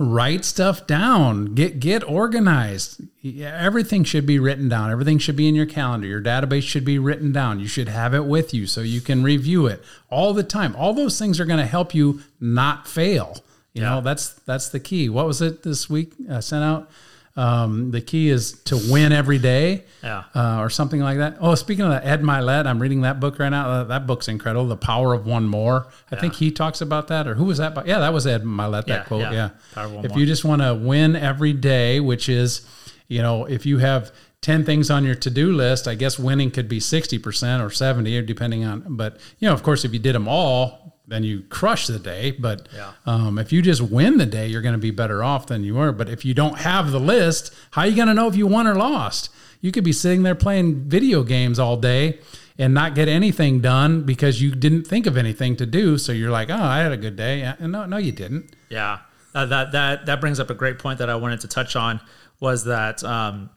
write 0.00 0.46
stuff 0.46 0.86
down. 0.86 1.54
Get 1.54 1.78
get 1.78 2.02
organized. 2.02 3.02
Everything 3.22 4.02
should 4.02 4.24
be 4.24 4.38
written 4.38 4.66
down. 4.66 4.90
Everything 4.90 5.18
should 5.18 5.36
be 5.36 5.46
in 5.46 5.54
your 5.54 5.66
calendar. 5.66 6.06
Your 6.06 6.22
database 6.22 6.62
should 6.62 6.86
be 6.86 6.98
written 6.98 7.32
down. 7.32 7.60
You 7.60 7.68
should 7.68 7.88
have 7.88 8.14
it 8.14 8.24
with 8.24 8.54
you 8.54 8.66
so 8.66 8.80
you 8.80 9.02
can 9.02 9.22
review 9.22 9.66
it 9.66 9.84
all 10.08 10.32
the 10.32 10.42
time. 10.42 10.74
All 10.74 10.94
those 10.94 11.18
things 11.18 11.38
are 11.38 11.44
going 11.44 11.60
to 11.60 11.66
help 11.66 11.94
you 11.94 12.22
not 12.40 12.88
fail. 12.88 13.36
You 13.74 13.82
yeah. 13.82 13.90
know 13.90 14.00
that's 14.00 14.30
that's 14.30 14.70
the 14.70 14.80
key. 14.80 15.10
What 15.10 15.26
was 15.26 15.42
it 15.42 15.64
this 15.64 15.90
week 15.90 16.14
uh, 16.28 16.40
sent 16.40 16.64
out 16.64 16.90
um, 17.36 17.92
the 17.92 18.00
key 18.00 18.28
is 18.28 18.52
to 18.64 18.76
win 18.90 19.12
every 19.12 19.38
day, 19.38 19.84
yeah, 20.02 20.24
uh, 20.34 20.58
or 20.58 20.68
something 20.68 21.00
like 21.00 21.18
that. 21.18 21.36
Oh, 21.40 21.54
speaking 21.54 21.84
of 21.84 21.92
that, 21.92 22.04
Ed 22.04 22.22
Mylett, 22.22 22.66
I'm 22.66 22.80
reading 22.82 23.02
that 23.02 23.20
book 23.20 23.38
right 23.38 23.48
now. 23.48 23.70
Uh, 23.70 23.84
that 23.84 24.06
book's 24.06 24.26
incredible. 24.28 24.66
The 24.66 24.76
Power 24.76 25.14
of 25.14 25.26
One 25.26 25.46
More. 25.46 25.86
I 26.10 26.16
yeah. 26.16 26.20
think 26.20 26.34
he 26.34 26.50
talks 26.50 26.80
about 26.80 27.08
that, 27.08 27.28
or 27.28 27.34
who 27.34 27.44
was 27.44 27.58
that? 27.58 27.74
By? 27.74 27.84
Yeah, 27.84 28.00
that 28.00 28.12
was 28.12 28.26
Ed 28.26 28.42
Mylett. 28.42 28.86
That 28.86 28.88
yeah, 28.88 29.04
quote. 29.04 29.20
Yeah. 29.22 29.50
yeah. 29.76 30.00
If 30.02 30.10
more. 30.10 30.18
you 30.18 30.26
just 30.26 30.44
want 30.44 30.62
to 30.62 30.74
win 30.74 31.14
every 31.14 31.52
day, 31.52 32.00
which 32.00 32.28
is, 32.28 32.66
you 33.06 33.22
know, 33.22 33.44
if 33.44 33.64
you 33.64 33.78
have 33.78 34.12
10 34.42 34.64
things 34.64 34.90
on 34.90 35.04
your 35.04 35.14
to-do 35.14 35.52
list 35.52 35.86
i 35.86 35.94
guess 35.94 36.18
winning 36.18 36.50
could 36.50 36.66
be 36.66 36.80
60% 36.80 37.62
or 37.62 37.68
70 37.68 38.22
depending 38.22 38.64
on 38.64 38.82
but 38.88 39.18
you 39.38 39.46
know 39.46 39.52
of 39.52 39.62
course 39.62 39.84
if 39.84 39.92
you 39.92 39.98
did 39.98 40.14
them 40.14 40.26
all 40.26 40.98
then 41.10 41.24
you 41.24 41.42
crush 41.48 41.86
the 41.86 41.98
day. 41.98 42.30
But 42.30 42.68
yeah. 42.74 42.92
um, 43.04 43.38
if 43.38 43.52
you 43.52 43.60
just 43.60 43.82
win 43.82 44.16
the 44.16 44.26
day, 44.26 44.46
you're 44.46 44.62
going 44.62 44.74
to 44.74 44.78
be 44.78 44.92
better 44.92 45.22
off 45.22 45.46
than 45.46 45.64
you 45.64 45.74
were. 45.74 45.92
But 45.92 46.08
if 46.08 46.24
you 46.24 46.34
don't 46.34 46.58
have 46.58 46.92
the 46.92 47.00
list, 47.00 47.52
how 47.72 47.82
are 47.82 47.88
you 47.88 47.96
going 47.96 48.08
to 48.08 48.14
know 48.14 48.28
if 48.28 48.36
you 48.36 48.46
won 48.46 48.66
or 48.66 48.74
lost? 48.74 49.28
You 49.60 49.72
could 49.72 49.84
be 49.84 49.92
sitting 49.92 50.22
there 50.22 50.34
playing 50.34 50.88
video 50.88 51.22
games 51.22 51.58
all 51.58 51.76
day 51.76 52.20
and 52.56 52.72
not 52.72 52.94
get 52.94 53.08
anything 53.08 53.60
done 53.60 54.02
because 54.04 54.40
you 54.40 54.54
didn't 54.54 54.84
think 54.84 55.06
of 55.06 55.16
anything 55.16 55.56
to 55.56 55.66
do. 55.66 55.98
So 55.98 56.12
you're 56.12 56.30
like, 56.30 56.48
oh, 56.48 56.54
I 56.54 56.78
had 56.78 56.92
a 56.92 56.96
good 56.96 57.16
day. 57.16 57.42
And 57.42 57.72
No, 57.72 57.86
no, 57.86 57.96
you 57.96 58.12
didn't. 58.12 58.54
Yeah, 58.68 59.00
uh, 59.34 59.46
that 59.46 59.72
that 59.72 60.06
that 60.06 60.20
brings 60.20 60.38
up 60.38 60.50
a 60.50 60.54
great 60.54 60.78
point 60.78 60.98
that 61.00 61.10
I 61.10 61.16
wanted 61.16 61.40
to 61.40 61.48
touch 61.48 61.74
on 61.74 62.00
was 62.38 62.64
that 62.64 63.02
um, 63.04 63.50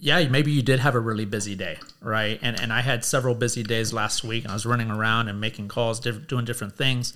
yeah, 0.00 0.26
maybe 0.28 0.52
you 0.52 0.62
did 0.62 0.80
have 0.80 0.94
a 0.94 1.00
really 1.00 1.24
busy 1.24 1.54
day, 1.54 1.78
right? 2.00 2.38
And 2.42 2.60
and 2.60 2.72
I 2.72 2.80
had 2.80 3.04
several 3.04 3.34
busy 3.34 3.62
days 3.62 3.92
last 3.92 4.24
week, 4.24 4.44
and 4.44 4.50
I 4.50 4.54
was 4.54 4.66
running 4.66 4.90
around 4.90 5.28
and 5.28 5.40
making 5.40 5.68
calls, 5.68 6.00
diff- 6.00 6.26
doing 6.26 6.44
different 6.44 6.76
things. 6.76 7.14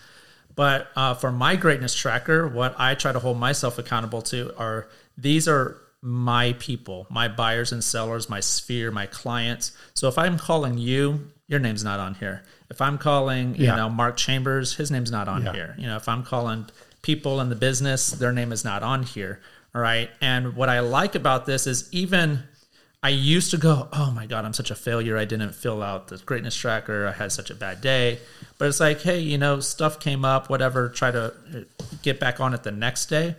But 0.55 0.89
uh, 0.97 1.15
for 1.15 1.33
my 1.33 1.57
greatness 1.57 1.95
tracker, 1.95 2.47
what 2.47 2.75
I 2.79 2.95
try 2.95 3.13
to 3.13 3.19
hold 3.19 3.39
myself 3.39 3.79
accountable 3.79 4.23
to 4.23 4.55
are 4.59 4.89
these 5.17 5.49
are 5.49 5.79
my 6.03 6.55
people, 6.59 7.07
my 7.09 7.29
buyers 7.29 7.73
and 7.73 7.83
sellers, 7.83 8.29
my 8.29 8.41
sphere, 8.41 8.91
my 8.91 9.07
clients. 9.07 9.73
So 9.95 10.09
if 10.09 10.19
I'm 10.19 10.37
calling 10.37 10.77
you, 10.77 11.31
your 11.47 11.61
name's 11.61 11.85
not 11.85 12.01
on 12.01 12.15
here. 12.15 12.43
If 12.71 12.81
I'm 12.81 12.99
calling, 12.99 13.55
you 13.55 13.67
yeah. 13.67 13.77
know, 13.77 13.89
Mark 13.89 14.17
Chambers, 14.17 14.75
his 14.75 14.91
name's 14.91 15.11
not 15.11 15.29
on 15.29 15.45
yeah. 15.45 15.53
here. 15.53 15.75
You 15.79 15.87
know, 15.87 15.97
if 15.97 16.09
I'm 16.09 16.25
calling 16.25 16.67
people 17.03 17.41
in 17.41 17.51
the 17.51 17.55
business, 17.55 18.11
their 18.11 18.33
name 18.33 18.53
is 18.53 18.65
not 18.65 18.83
on 18.83 19.05
here. 19.05 19.41
All 19.75 19.81
right. 19.81 20.11
And 20.21 20.57
what 20.57 20.69
I 20.69 20.81
like 20.81 21.15
about 21.15 21.47
this 21.47 21.67
is 21.67 21.89
even 21.93 22.43
I 23.05 23.09
used 23.09 23.51
to 23.51 23.57
go, 23.57 23.89
oh 23.93 24.13
my 24.13 24.27
God, 24.27 24.45
I'm 24.45 24.53
such 24.53 24.71
a 24.71 24.77
failure. 24.77 25.19
I 25.19 25.25
didn't 25.25 25.55
fill 25.55 25.83
out 25.83 26.07
the 26.07 26.19
greatness 26.19 26.55
tracker. 26.55 27.09
I 27.09 27.13
had 27.13 27.33
such 27.33 27.51
a 27.51 27.55
bad 27.55 27.81
day. 27.81 28.21
But 28.59 28.69
it's 28.69 28.79
like, 28.79 29.01
hey, 29.01 29.19
you 29.19 29.39
know, 29.39 29.59
stuff 29.59 29.99
came 29.99 30.25
up, 30.25 30.49
whatever, 30.49 30.89
try 30.89 31.11
to 31.11 31.25
uh, 31.25 31.61
get 32.03 32.21
back 32.21 32.39
on 32.39 32.55
it 32.55 32.63
the 32.63 32.71
next 32.71 33.07
day. 33.07 33.35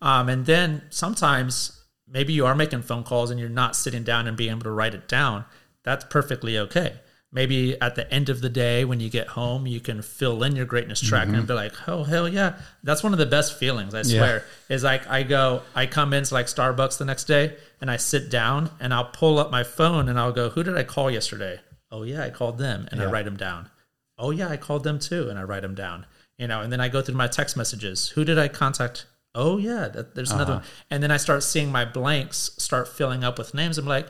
Um, 0.00 0.28
and 0.28 0.46
then 0.46 0.82
sometimes 0.90 1.82
maybe 2.06 2.32
you 2.32 2.46
are 2.46 2.54
making 2.54 2.82
phone 2.82 3.02
calls 3.02 3.30
and 3.30 3.40
you're 3.40 3.48
not 3.48 3.74
sitting 3.74 4.04
down 4.04 4.28
and 4.28 4.36
being 4.36 4.52
able 4.52 4.62
to 4.62 4.70
write 4.70 4.94
it 4.94 5.08
down. 5.08 5.44
That's 5.82 6.04
perfectly 6.04 6.56
okay. 6.56 6.94
Maybe 7.32 7.80
at 7.80 7.94
the 7.94 8.12
end 8.12 8.28
of 8.28 8.40
the 8.40 8.48
day 8.48 8.84
when 8.84 8.98
you 9.00 9.08
get 9.08 9.28
home, 9.28 9.66
you 9.66 9.80
can 9.80 10.02
fill 10.02 10.42
in 10.42 10.56
your 10.56 10.66
greatness 10.66 11.00
tracker 11.00 11.32
and 11.34 11.46
be 11.46 11.54
like, 11.54 11.72
oh 11.88 12.02
hell 12.04 12.28
yeah, 12.28 12.58
that's 12.82 13.02
one 13.02 13.12
of 13.12 13.18
the 13.18 13.26
best 13.26 13.58
feelings. 13.58 13.94
I 13.94 14.02
swear 14.02 14.44
is 14.68 14.82
like 14.82 15.06
I 15.08 15.22
go, 15.22 15.62
I 15.74 15.86
come 15.86 16.12
into 16.12 16.34
like 16.34 16.46
Starbucks 16.46 16.98
the 16.98 17.04
next 17.04 17.24
day 17.24 17.56
and 17.80 17.90
I 17.90 17.96
sit 17.98 18.30
down 18.30 18.70
and 18.80 18.92
I'll 18.92 19.04
pull 19.12 19.38
up 19.38 19.50
my 19.50 19.62
phone 19.62 20.08
and 20.08 20.18
I'll 20.18 20.32
go, 20.32 20.50
who 20.50 20.62
did 20.64 20.76
I 20.76 20.82
call 20.82 21.10
yesterday? 21.10 21.60
Oh 21.92 22.02
yeah, 22.02 22.22
I 22.24 22.30
called 22.30 22.58
them 22.58 22.88
and 22.90 23.00
I 23.00 23.06
write 23.06 23.24
them 23.24 23.36
down. 23.36 23.70
Oh 24.18 24.30
yeah, 24.30 24.48
I 24.48 24.56
called 24.56 24.84
them 24.84 24.98
too 24.98 25.28
and 25.28 25.38
I 25.38 25.42
write 25.44 25.62
them 25.62 25.74
down. 25.74 26.06
You 26.38 26.48
know, 26.48 26.62
and 26.62 26.72
then 26.72 26.80
I 26.80 26.88
go 26.88 27.02
through 27.02 27.16
my 27.16 27.26
text 27.28 27.56
messages. 27.56 28.08
Who 28.10 28.24
did 28.24 28.38
I 28.38 28.48
contact? 28.48 29.06
Oh 29.34 29.58
yeah, 29.58 29.88
that, 29.88 30.14
there's 30.16 30.32
another 30.32 30.54
Uh-huh. 30.54 30.60
one. 30.60 30.68
And 30.90 31.02
then 31.02 31.10
I 31.12 31.16
start 31.16 31.42
seeing 31.44 31.70
my 31.70 31.84
blanks 31.84 32.50
start 32.58 32.88
filling 32.88 33.22
up 33.22 33.38
with 33.38 33.54
names. 33.54 33.78
I'm 33.78 33.86
like, 33.86 34.08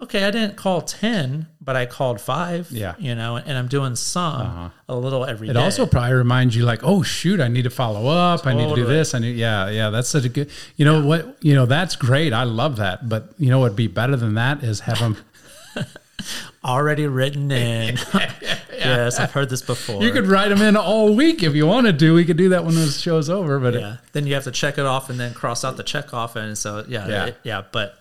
okay, 0.00 0.24
I 0.24 0.30
didn't 0.30 0.56
call 0.56 0.82
10, 0.82 1.46
but 1.60 1.76
I 1.76 1.86
called 1.86 2.20
five. 2.20 2.70
Yeah. 2.70 2.90
Uh-huh. 2.90 2.98
You 3.00 3.14
know, 3.14 3.36
and 3.36 3.58
I'm 3.58 3.68
doing 3.68 3.96
some 3.96 4.72
a 4.88 4.96
little 4.96 5.24
every 5.24 5.48
day. 5.48 5.50
It 5.52 5.56
also 5.56 5.86
probably 5.86 6.14
reminds 6.14 6.54
you, 6.56 6.64
like, 6.64 6.80
oh 6.82 7.02
shoot, 7.02 7.40
I 7.40 7.48
need 7.48 7.62
to 7.62 7.70
follow 7.70 8.06
up. 8.08 8.46
I 8.46 8.54
need 8.54 8.68
to 8.68 8.74
do 8.74 8.86
this. 8.86 9.14
I 9.14 9.18
need, 9.18 9.36
yeah, 9.36 9.68
yeah. 9.70 9.90
That's 9.90 10.08
such 10.08 10.24
a 10.24 10.28
good. 10.28 10.50
You 10.76 10.84
know 10.84 11.04
what? 11.04 11.36
You 11.42 11.54
know 11.54 11.66
that's 11.66 11.96
great. 11.96 12.32
I 12.32 12.44
love 12.44 12.76
that. 12.76 13.08
But 13.08 13.32
you 13.38 13.50
know 13.50 13.58
what'd 13.58 13.76
be 13.76 13.88
better 13.88 14.16
than 14.16 14.34
that 14.34 14.62
is 14.62 14.80
have 14.80 14.98
them. 14.98 15.16
already 16.64 17.06
written 17.06 17.50
in. 17.52 17.96
yes, 18.72 19.18
I've 19.18 19.32
heard 19.32 19.50
this 19.50 19.62
before. 19.62 20.02
You 20.02 20.12
could 20.12 20.26
write 20.26 20.48
them 20.48 20.62
in 20.62 20.76
all 20.76 21.14
week 21.14 21.42
if 21.42 21.54
you 21.54 21.66
wanted 21.66 21.98
to. 21.98 22.14
We 22.14 22.24
could 22.24 22.36
do 22.36 22.50
that 22.50 22.64
when 22.64 22.74
the 22.74 22.86
show's 22.86 23.28
over. 23.30 23.58
But 23.58 23.74
yeah. 23.74 23.96
Then 24.12 24.26
you 24.26 24.34
have 24.34 24.44
to 24.44 24.50
check 24.50 24.78
it 24.78 24.86
off 24.86 25.10
and 25.10 25.18
then 25.18 25.34
cross 25.34 25.64
out 25.64 25.76
the 25.76 25.82
check 25.82 26.12
off. 26.14 26.36
And 26.36 26.56
so, 26.56 26.84
yeah, 26.88 27.06
Yeah. 27.08 27.26
yeah. 27.26 27.32
yeah 27.44 27.62
but 27.72 27.98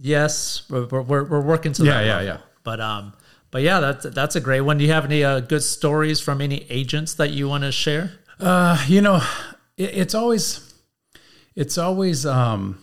yes, 0.00 0.62
we're, 0.70 0.86
we're, 0.86 1.24
we're 1.24 1.40
working 1.40 1.72
to 1.74 1.84
Yeah, 1.84 1.92
that. 1.94 2.04
yeah, 2.06 2.12
level. 2.16 2.26
yeah. 2.26 2.38
But, 2.62 2.80
um, 2.80 3.12
but 3.50 3.62
yeah, 3.62 3.80
that's, 3.80 4.06
that's 4.10 4.36
a 4.36 4.40
great 4.40 4.62
one. 4.62 4.78
Do 4.78 4.84
you 4.84 4.92
have 4.92 5.04
any 5.04 5.22
uh, 5.24 5.40
good 5.40 5.62
stories 5.62 6.20
from 6.20 6.40
any 6.40 6.66
agents 6.70 7.14
that 7.14 7.30
you 7.30 7.48
want 7.48 7.64
to 7.64 7.72
share? 7.72 8.12
Uh, 8.40 8.82
you 8.88 9.00
know, 9.00 9.22
it, 9.76 9.90
it's 9.96 10.14
always, 10.14 10.74
it's 11.54 11.78
always, 11.78 12.26
um, 12.26 12.78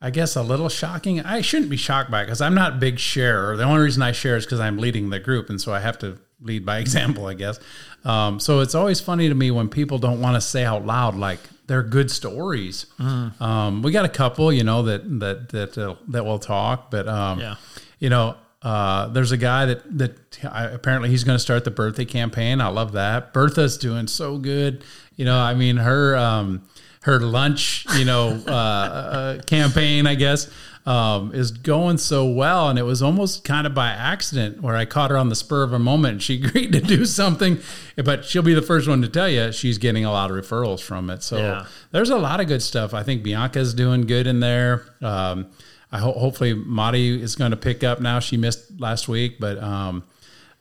I 0.00 0.10
guess 0.10 0.36
a 0.36 0.42
little 0.42 0.68
shocking. 0.68 1.20
I 1.22 1.40
shouldn't 1.40 1.70
be 1.70 1.78
shocked 1.78 2.10
by 2.10 2.20
it 2.20 2.26
because 2.26 2.42
I'm 2.42 2.54
not 2.54 2.74
a 2.74 2.76
big 2.76 2.98
sharer. 2.98 3.56
The 3.56 3.64
only 3.64 3.80
reason 3.80 4.02
I 4.02 4.12
share 4.12 4.36
is 4.36 4.44
because 4.44 4.60
I'm 4.60 4.76
leading 4.76 5.08
the 5.08 5.18
group, 5.18 5.48
and 5.48 5.58
so 5.58 5.72
I 5.72 5.80
have 5.80 5.98
to 6.00 6.18
lead 6.40 6.66
by 6.66 6.78
example, 6.80 7.26
I 7.26 7.32
guess. 7.34 7.58
Um, 8.04 8.38
so 8.38 8.60
it's 8.60 8.74
always 8.74 9.00
funny 9.00 9.28
to 9.30 9.34
me 9.34 9.50
when 9.50 9.70
people 9.70 9.98
don't 9.98 10.20
want 10.20 10.34
to 10.34 10.40
say 10.42 10.64
out 10.66 10.84
loud 10.84 11.14
like 11.16 11.40
they're 11.66 11.82
good 11.82 12.10
stories. 12.10 12.86
Um, 12.98 13.82
we 13.82 13.92
got 13.92 14.04
a 14.04 14.08
couple, 14.10 14.52
you 14.52 14.64
know, 14.64 14.82
that 14.84 15.02
that 15.20 15.48
that 15.50 15.78
uh, 15.78 15.96
that 16.08 16.24
will 16.24 16.38
talk, 16.38 16.90
but 16.90 17.08
um, 17.08 17.40
Yeah. 17.40 17.56
you 17.98 18.08
know, 18.10 18.36
uh, 18.62 19.08
there's 19.08 19.32
a 19.32 19.36
guy 19.36 19.66
that 19.66 19.98
that 19.98 20.38
I, 20.50 20.64
apparently 20.64 21.08
he's 21.10 21.24
going 21.24 21.36
to 21.36 21.42
start 21.42 21.64
the 21.64 21.70
birthday 21.70 22.04
campaign. 22.04 22.60
I 22.60 22.68
love 22.68 22.92
that. 22.92 23.32
Bertha's 23.32 23.76
doing 23.78 24.06
so 24.06 24.38
good. 24.38 24.84
You 25.16 25.24
know, 25.24 25.38
I 25.38 25.54
mean 25.54 25.76
her 25.78 26.16
um, 26.16 26.62
her 27.02 27.20
lunch, 27.20 27.86
you 27.96 28.04
know, 28.04 28.30
uh, 28.46 28.50
uh, 28.50 29.42
campaign, 29.42 30.06
I 30.06 30.14
guess, 30.14 30.50
um, 30.86 31.34
is 31.34 31.50
going 31.50 31.98
so 31.98 32.24
well, 32.24 32.68
and 32.68 32.78
it 32.78 32.84
was 32.84 33.02
almost 33.02 33.42
kind 33.44 33.66
of 33.66 33.74
by 33.74 33.88
accident 33.88 34.62
where 34.62 34.76
I 34.76 34.84
caught 34.84 35.10
her 35.10 35.16
on 35.16 35.28
the 35.28 35.34
spur 35.34 35.62
of 35.64 35.72
a 35.72 35.78
moment. 35.80 36.12
and 36.12 36.22
She 36.22 36.34
agreed 36.44 36.72
to 36.72 36.80
do 36.80 37.04
something, 37.04 37.58
but 37.96 38.24
she'll 38.24 38.42
be 38.42 38.54
the 38.54 38.62
first 38.62 38.86
one 38.88 39.02
to 39.02 39.08
tell 39.08 39.28
you 39.28 39.50
she's 39.52 39.78
getting 39.78 40.04
a 40.04 40.12
lot 40.12 40.30
of 40.30 40.36
referrals 40.36 40.80
from 40.80 41.10
it. 41.10 41.22
So 41.24 41.38
Yeah. 41.38 41.66
there's 41.90 42.10
a 42.10 42.16
lot 42.18 42.40
of 42.40 42.46
good 42.46 42.62
stuff. 42.62 42.94
I 42.94 43.02
think 43.02 43.24
Bianca's 43.24 43.74
doing 43.74 44.02
good 44.02 44.26
in 44.28 44.38
there. 44.40 44.84
Um, 45.02 45.46
I 45.90 45.98
ho- 45.98 46.12
hopefully 46.12 46.54
Madi 46.54 47.20
is 47.20 47.34
going 47.36 47.50
to 47.52 47.56
pick 47.56 47.82
up 47.84 48.00
now. 48.00 48.18
She 48.20 48.36
missed 48.36 48.80
last 48.80 49.08
week, 49.08 49.38
but 49.40 49.60
um, 49.62 50.04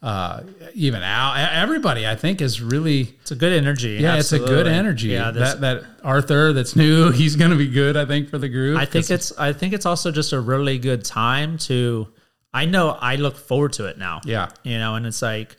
uh, 0.06 0.44
even 0.76 1.02
Al, 1.02 1.34
everybody 1.36 2.06
I 2.08 2.15
think 2.15 2.39
is 2.39 2.62
really 2.62 3.15
It's 3.22 3.32
a 3.32 3.36
good 3.36 3.52
energy. 3.54 3.98
yeah, 4.00 4.18
it's 4.18 4.32
a 4.34 4.38
good 4.39 4.68
energy. 4.68 5.08
Yeah, 5.10 5.32
that 5.32 5.62
that 5.62 5.84
Arthur 6.04 6.54
that's 6.54 6.76
new, 6.76 7.10
he's 7.22 7.36
going 7.36 7.50
to 7.50 7.58
be 7.58 7.68
good. 7.68 7.98
I 7.98 8.06
think 8.06 8.30
for 8.30 8.38
the 8.38 8.48
group. 8.50 8.78
I 8.78 8.86
think 8.86 9.10
it's 9.10 9.36
I 9.38 9.52
think 9.52 9.74
it's 9.74 9.88
also 9.88 10.12
just 10.12 10.32
a 10.32 10.39
really 10.39 10.78
good 10.78 11.04
time 11.04 11.58
to 11.70 12.08
I 12.54 12.65
know 12.65 12.91
I 12.91 13.15
look 13.15 13.36
forward 13.36 13.74
to 13.74 13.86
it 13.88 13.98
now. 13.98 14.22
Yeah. 14.26 14.50
You 14.63 14.78
know, 14.78 14.94
and 14.94 15.08
it's 15.08 15.24
like, 15.24 15.58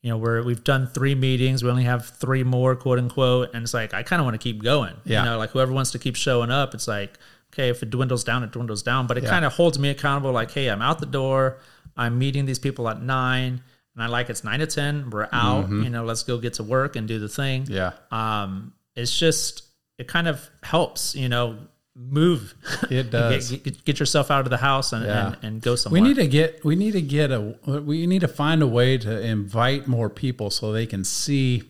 you 0.00 0.08
know, 0.08 0.16
we're 0.16 0.42
we've 0.42 0.64
done 0.64 0.86
three 0.86 1.14
meetings, 1.14 1.62
we 1.62 1.68
only 1.68 1.84
have 1.84 2.06
three 2.06 2.42
more, 2.42 2.74
quote 2.76 2.98
unquote, 2.98 3.50
and 3.52 3.64
it's 3.64 3.74
like 3.74 3.92
I 3.92 4.02
kind 4.02 4.18
of 4.20 4.24
want 4.24 4.34
to 4.34 4.42
keep 4.42 4.62
going. 4.62 4.94
Yeah. 5.04 5.24
You 5.24 5.30
know, 5.30 5.36
like 5.36 5.50
whoever 5.50 5.72
wants 5.74 5.90
to 5.90 5.98
keep 5.98 6.16
showing 6.16 6.50
up, 6.50 6.72
it's 6.72 6.88
like, 6.88 7.18
okay, 7.52 7.68
if 7.68 7.82
it 7.82 7.90
dwindles 7.90 8.24
down, 8.24 8.42
it 8.44 8.50
dwindles 8.52 8.82
down. 8.82 9.06
But 9.06 9.18
it 9.18 9.24
Yeah. 9.24 9.30
kind 9.30 9.44
of 9.44 9.52
holds 9.52 9.78
me 9.78 9.90
accountable, 9.90 10.32
like, 10.32 10.52
hey, 10.52 10.68
I'm 10.70 10.80
out 10.80 11.00
the 11.00 11.06
door, 11.06 11.58
I'm 11.98 12.18
meeting 12.18 12.46
these 12.46 12.58
people 12.58 12.88
at 12.88 13.00
nine, 13.02 13.62
and 13.94 14.02
I 14.02 14.06
like 14.08 14.30
it's 14.30 14.44
nine 14.44 14.60
to 14.60 14.66
ten, 14.66 15.10
we're 15.10 15.28
out, 15.32 15.68
you 15.70 15.88
know, 15.90 16.04
let's 16.04 16.22
go 16.22 16.38
get 16.38 16.54
to 16.54 16.62
work 16.62 16.96
and 16.96 17.06
do 17.08 17.18
the 17.18 17.28
thing 17.28 17.64
Mm-hmm. 17.64 17.72
yeah, 17.74 17.92
um, 18.10 18.72
it's 18.96 19.16
just 19.16 19.62
it 19.98 20.08
kind 20.08 20.26
of 20.28 20.48
helps, 20.62 21.14
you 21.14 21.28
know, 21.28 21.56
move. 21.96 22.54
It 22.90 23.10
does. 23.10 23.50
get, 23.52 23.62
get, 23.64 23.84
get 23.84 24.00
yourself 24.00 24.30
out 24.30 24.40
of 24.46 24.50
the 24.50 24.56
house 24.56 24.92
and, 24.92 25.04
Yeah. 25.06 25.26
and, 25.28 25.36
and 25.44 25.62
go 25.62 25.76
somewhere. 25.76 26.02
we 26.02 26.08
need 26.08 26.16
to 26.16 26.26
get 26.26 26.64
we 26.64 26.74
need 26.74 26.92
to 26.92 27.02
get 27.02 27.30
a 27.30 27.40
we 27.66 28.06
need 28.06 28.22
to 28.22 28.28
find 28.28 28.62
a 28.62 28.66
way 28.66 28.98
to 28.98 29.20
invite 29.20 29.86
more 29.86 30.10
people 30.10 30.50
so 30.50 30.72
they 30.72 30.86
can 30.86 31.04
see 31.04 31.62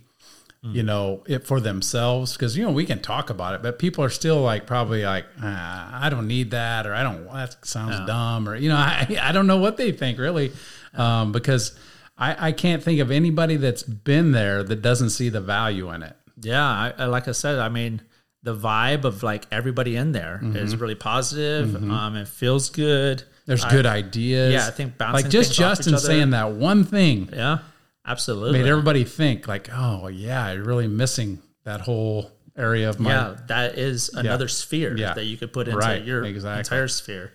you 0.67 0.83
know 0.83 1.23
it 1.27 1.47
for 1.47 1.61
themselves 1.61 2.33
because 2.33 2.57
you 2.57 2.65
know 2.65 2.73
we 2.73 2.87
can 2.87 2.99
talk 2.99 3.29
about 3.29 3.55
it 3.55 3.63
but 3.63 3.79
people 3.79 4.03
are 4.03 4.09
still 4.09 4.41
like 4.41 4.67
probably 4.67 5.05
like 5.05 5.27
ah, 5.43 6.01
i 6.03 6.09
don't 6.09 6.27
need 6.27 6.53
that 6.53 6.87
or 6.87 6.95
i 6.95 7.03
don't 7.03 7.27
that 7.31 7.55
sounds 7.67 7.95
dumb 8.07 8.49
or 8.49 8.57
you 8.57 8.71
know 8.71 8.77
i, 8.79 9.07
I 9.21 9.33
don't 9.33 9.47
know 9.47 9.59
what 9.59 9.77
they 9.77 9.93
think 9.93 10.19
really 10.19 10.53
um, 10.95 11.33
because 11.33 11.79
I, 12.17 12.49
I 12.49 12.53
can't 12.53 12.83
think 12.83 13.01
of 13.01 13.11
anybody 13.11 13.57
that's 13.57 13.83
been 13.83 14.33
there 14.33 14.63
that 14.63 14.83
doesn't 14.83 15.11
see 15.11 15.29
the 15.29 15.41
value 15.41 15.91
in 15.91 16.03
it 16.03 16.17
yeah, 16.41 16.63
I, 16.65 16.93
I, 16.99 17.05
like 17.07 17.29
I 17.29 17.33
said, 17.33 17.59
I 17.61 17.69
mean, 17.69 18.03
the 18.43 18.55
vibe 18.57 19.05
of 19.05 19.23
like 19.23 19.47
everybody 19.53 19.95
in 19.97 20.13
there 20.13 20.41
is 20.43 20.73
Mm-hmm. 20.75 20.83
really 20.83 20.95
positive. 20.97 21.77
Um, 21.91 22.17
it 22.17 22.27
feels 22.29 22.71
good. 22.71 23.23
there's 23.47 23.65
I- 23.65 23.71
good 23.71 23.87
ideas 23.87 24.53
yeah, 24.53 24.67
I 24.67 24.71
think 24.71 24.99
bouncing 24.99 25.25
like 25.25 25.31
just 25.31 25.51
things 25.57 25.61
off 25.61 25.73
each 25.73 25.85
justin 25.87 25.99
saying 25.99 26.31
that 26.31 26.51
one 26.53 26.85
thing 26.85 27.29
Yeah, 27.33 27.59
absolutely. 28.05 28.59
made 28.61 28.69
everybody 28.69 29.05
think 29.05 29.47
like, 29.49 29.69
oh 29.73 30.09
yeah, 30.09 30.53
you're 30.53 30.65
really 30.65 30.89
missing 30.89 31.41
that 31.65 31.81
whole 31.81 32.31
area 32.57 32.89
of 32.91 33.01
my 33.01 33.11
yeah, 33.11 33.37
that 33.49 33.79
is 33.79 34.11
another 34.11 34.49
sphere 34.49 34.97
Yeah. 34.97 35.15
that 35.15 35.25
you 35.25 35.37
could 35.37 35.53
put 35.53 35.67
into 35.69 35.79
Right, 35.79 36.05
your 36.05 36.25
exactly. 36.25 36.59
entire 36.61 36.89
sphere. 36.89 37.33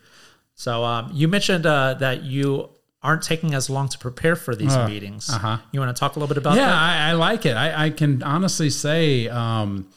So 0.55 0.83
um, 0.83 1.11
you 1.13 1.27
mentioned 1.27 1.65
uh, 1.65 1.93
that 1.95 2.23
you 2.23 2.69
aren't 3.01 3.21
taking 3.23 3.53
as 3.53 3.69
long 3.69 3.87
to 3.87 3.97
prepare 3.97 4.35
for 4.35 4.55
these 4.55 4.75
meetings. 4.77 5.29
uh-huh. 5.29 5.57
You 5.71 5.79
want 5.79 5.95
to 5.95 5.99
talk 5.99 6.15
a 6.15 6.19
little 6.19 6.33
bit 6.33 6.37
about 6.41 6.55
Yeah, 6.55 6.65
that? 6.67 6.75
I, 6.75 7.09
I 7.09 7.13
like 7.13 7.45
it. 7.45 7.55
I, 7.55 7.85
I 7.85 7.89
can 7.91 8.21
honestly 8.23 8.69
say, 8.69 9.27
um, 9.29 9.87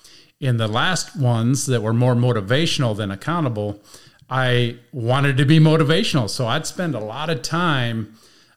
in 0.41 0.57
the 0.57 0.69
last 0.69 1.17
ones 1.17 1.67
that 1.67 1.83
were 1.83 1.93
more 1.95 2.15
motivational 2.15 2.97
than 2.97 3.11
accountable, 3.11 3.81
I 4.31 4.77
wanted 4.93 5.37
to 5.39 5.45
be 5.45 5.59
motivational. 5.59 6.29
So 6.31 6.47
I'd 6.47 6.67
spend 6.67 6.95
a 6.95 7.01
lot 7.01 7.29
of 7.31 7.43
time 7.43 8.15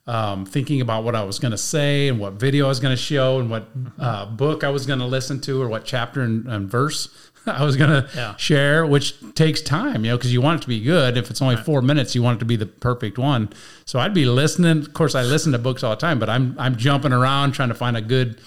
um, 0.07 0.45
thinking 0.45 0.79
about 0.81 1.03
what 1.03 1.15
I 1.15 1.23
was 1.23 1.39
going 1.39 1.51
to 1.51 1.57
say 1.57 2.07
and 2.07 2.19
what 2.19 2.33
video 2.33 2.65
I 2.65 2.69
was 2.69 2.79
going 2.79 2.95
to 2.95 3.01
show 3.01 3.39
and 3.39 3.49
what 3.49 3.67
uh, 3.99 4.27
book 4.27 4.63
I 4.63 4.69
was 4.69 4.85
going 4.85 4.99
to 4.99 5.05
listen 5.05 5.41
to 5.41 5.59
or 5.61 5.67
what 5.67 5.85
chapter 5.85 6.21
and, 6.21 6.47
and 6.47 6.69
verse 6.69 7.09
I 7.59 7.63
was 7.63 7.75
going 7.75 7.89
to 7.89 8.09
Yeah. 8.15 8.35
share, 8.37 8.85
which 8.85 9.15
takes 9.35 9.61
time, 9.61 10.03
you 10.05 10.11
know, 10.11 10.17
because 10.17 10.33
you 10.33 10.41
want 10.41 10.59
it 10.59 10.63
to 10.63 10.67
be 10.67 10.79
good. 10.81 11.17
If 11.17 11.29
it's 11.29 11.41
only 11.41 11.55
four 11.57 11.81
minutes, 11.81 12.15
you 12.15 12.23
want 12.23 12.37
it 12.37 12.39
to 12.39 12.45
be 12.45 12.55
the 12.55 12.65
perfect 12.65 13.17
one. 13.17 13.49
So 13.85 13.99
I'd 13.99 14.13
be 14.13 14.25
listening. 14.25 14.79
Of 14.79 14.93
course, 14.93 15.15
I 15.15 15.23
listen 15.23 15.51
to 15.51 15.59
books 15.59 15.83
all 15.83 15.91
the 15.91 15.95
time, 16.01 16.19
but 16.19 16.29
I'm 16.29 16.55
I'm 16.57 16.75
jumping 16.75 17.13
around 17.13 17.51
trying 17.53 17.69
to 17.69 17.75
find 17.75 17.95
a 17.97 18.01
good 18.01 18.39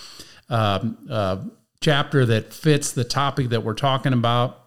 um, 0.48 0.96
uh, 1.10 1.36
chapter 1.80 2.24
that 2.26 2.52
fits 2.52 2.92
the 2.92 3.04
topic 3.04 3.50
that 3.50 3.62
we're 3.62 3.74
talking 3.74 4.12
about. 4.12 4.64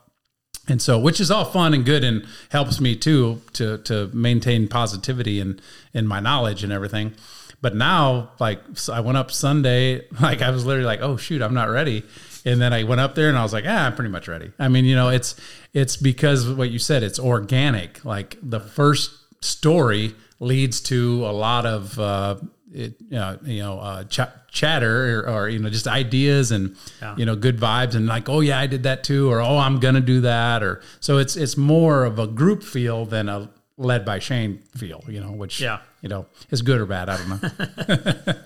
And 0.67 0.81
so, 0.81 0.99
which 0.99 1.19
is 1.19 1.31
all 1.31 1.45
fun 1.45 1.73
and 1.73 1.83
good, 1.83 2.03
and 2.03 2.25
helps 2.49 2.79
me 2.79 2.95
too 2.95 3.41
to 3.53 3.79
to 3.79 4.09
maintain 4.13 4.67
positivity 4.67 5.39
and 5.39 5.59
in 5.93 6.05
my 6.07 6.19
knowledge 6.19 6.63
and 6.63 6.71
everything. 6.71 7.13
But 7.61 7.75
now, 7.75 8.31
like 8.39 8.61
I 8.89 8.99
went 9.01 9.17
up 9.17 9.31
Sunday, 9.31 10.07
like 10.21 10.41
I 10.41 10.51
was 10.51 10.63
literally 10.65 10.85
like, 10.85 11.01
"Oh 11.01 11.17
shoot, 11.17 11.41
I'm 11.41 11.53
not 11.55 11.69
ready." 11.69 12.03
And 12.45 12.59
then 12.61 12.73
I 12.73 12.83
went 12.83 13.01
up 13.01 13.13
there 13.15 13.29
and 13.29 13.37
I 13.37 13.43
was 13.43 13.53
like, 13.53 13.65
"Ah, 13.67 13.85
I'm 13.85 13.95
pretty 13.95 14.09
much 14.11 14.27
ready." 14.27 14.51
I 14.59 14.67
mean, 14.67 14.85
you 14.85 14.95
know, 14.95 15.09
it's 15.09 15.35
it's 15.73 15.95
because 15.97 16.47
of 16.47 16.57
what 16.57 16.71
you 16.71 16.79
said, 16.79 17.03
it's 17.03 17.19
organic. 17.19 18.03
Like 18.03 18.37
the 18.41 18.59
first 18.59 19.11
story 19.43 20.15
leads 20.39 20.81
to 20.81 21.25
a 21.25 21.31
lot 21.31 21.65
of 21.65 21.99
uh, 21.99 22.35
it, 22.73 22.95
you 23.01 23.17
know, 23.17 23.37
you 23.43 23.61
know 23.61 23.79
uh, 23.79 24.03
ch- 24.05 24.19
chatter 24.49 25.19
or, 25.21 25.29
or 25.29 25.49
you 25.49 25.59
know 25.59 25.69
just 25.69 25.87
ideas 25.87 26.51
and 26.51 26.75
Yeah. 27.01 27.15
you 27.17 27.25
know 27.25 27.35
good 27.35 27.57
vibes 27.59 27.95
and 27.95 28.07
like 28.07 28.27
oh 28.29 28.39
yeah 28.39 28.59
I 28.59 28.65
did 28.67 28.83
that 28.83 29.03
too 29.03 29.29
or 29.31 29.39
oh 29.41 29.57
I'm 29.57 29.79
gonna 29.79 30.01
do 30.01 30.21
that 30.21 30.63
or 30.63 30.81
so 30.99 31.17
it's 31.19 31.35
it's 31.35 31.55
more 31.57 32.05
of 32.05 32.17
a 32.19 32.27
group 32.27 32.63
feel 32.63 33.05
than 33.05 33.29
a 33.29 33.49
led 33.77 34.03
by 34.05 34.19
Shane 34.19 34.59
feel 34.77 35.03
you 35.07 35.19
know 35.21 35.31
which 35.31 35.59
Yeah. 35.61 35.79
you 36.01 36.09
know 36.09 36.25
is 36.49 36.61
good 36.61 36.79
or 36.81 36.85
bad 36.85 37.07
I 37.09 37.17
don't 37.17 37.29
know 37.29 38.33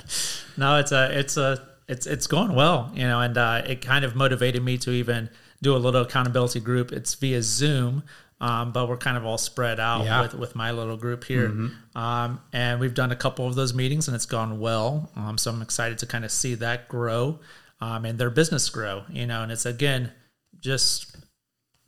No, 0.58 0.78
it's 0.80 0.92
a, 0.94 1.18
it's 1.20 1.36
a, 1.38 1.62
it's 1.88 2.06
it's 2.08 2.28
going 2.28 2.54
well, 2.56 2.92
you 2.96 3.04
know, 3.08 3.20
and 3.22 3.38
uh, 3.38 3.62
it 3.66 3.82
kind 3.82 4.04
of 4.06 4.16
motivated 4.16 4.64
me 4.64 4.78
to 4.80 4.92
even 4.92 5.30
do 5.62 5.76
a 5.76 5.78
little 5.78 6.02
accountability 6.02 6.60
group. 6.60 6.92
It's 6.92 7.14
via 7.16 7.42
Zoom. 7.42 8.04
um, 8.42 8.74
but 8.74 8.90
we're 8.90 8.98
kind 8.98 9.16
of 9.18 9.26
all 9.26 9.38
spread 9.38 9.80
out 9.80 10.04
Yeah. 10.04 10.22
with, 10.22 10.34
with 10.34 10.56
my 10.56 10.72
little 10.72 10.98
group 10.98 11.24
here. 11.24 11.54
Um, 11.96 12.42
and 12.52 12.82
we've 12.82 12.94
done 12.94 13.12
a 13.14 13.16
couple 13.16 13.48
of 13.48 13.56
those 13.56 13.74
meetings 13.74 14.08
and 14.10 14.16
it's 14.16 14.26
gone 14.26 14.60
well. 14.60 15.10
Um, 15.16 15.38
so 15.38 15.52
I'm 15.52 15.62
excited 15.62 15.98
to 16.00 16.06
kind 16.06 16.26
of 16.26 16.32
see 16.32 16.54
that 16.56 16.90
grow 16.90 17.40
um, 17.80 18.04
and 18.04 18.20
their 18.20 18.30
business 18.30 18.68
grow, 18.70 19.04
you 19.10 19.26
know, 19.26 19.42
and 19.44 19.52
it's 19.54 19.66
again 19.66 20.12
just 20.60 21.16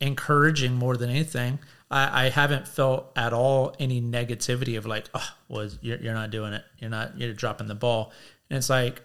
encouraging 0.00 0.74
more 0.74 0.96
than 0.96 1.10
anything. 1.10 1.58
I, 1.90 2.26
I 2.26 2.28
haven't 2.30 2.66
felt 2.68 3.12
at 3.16 3.32
all 3.32 3.74
any 3.78 4.00
negativity 4.00 4.76
of 4.78 4.86
like, 4.86 5.08
oh, 5.14 5.28
well, 5.48 5.68
you're, 5.80 5.98
you're 5.98 6.14
not 6.14 6.30
doing 6.30 6.52
it. 6.54 6.64
You're 6.78 6.90
not, 6.90 7.18
you're 7.18 7.32
dropping 7.34 7.68
the 7.68 7.74
ball. 7.74 8.12
And 8.50 8.56
it's 8.56 8.70
like, 8.70 9.02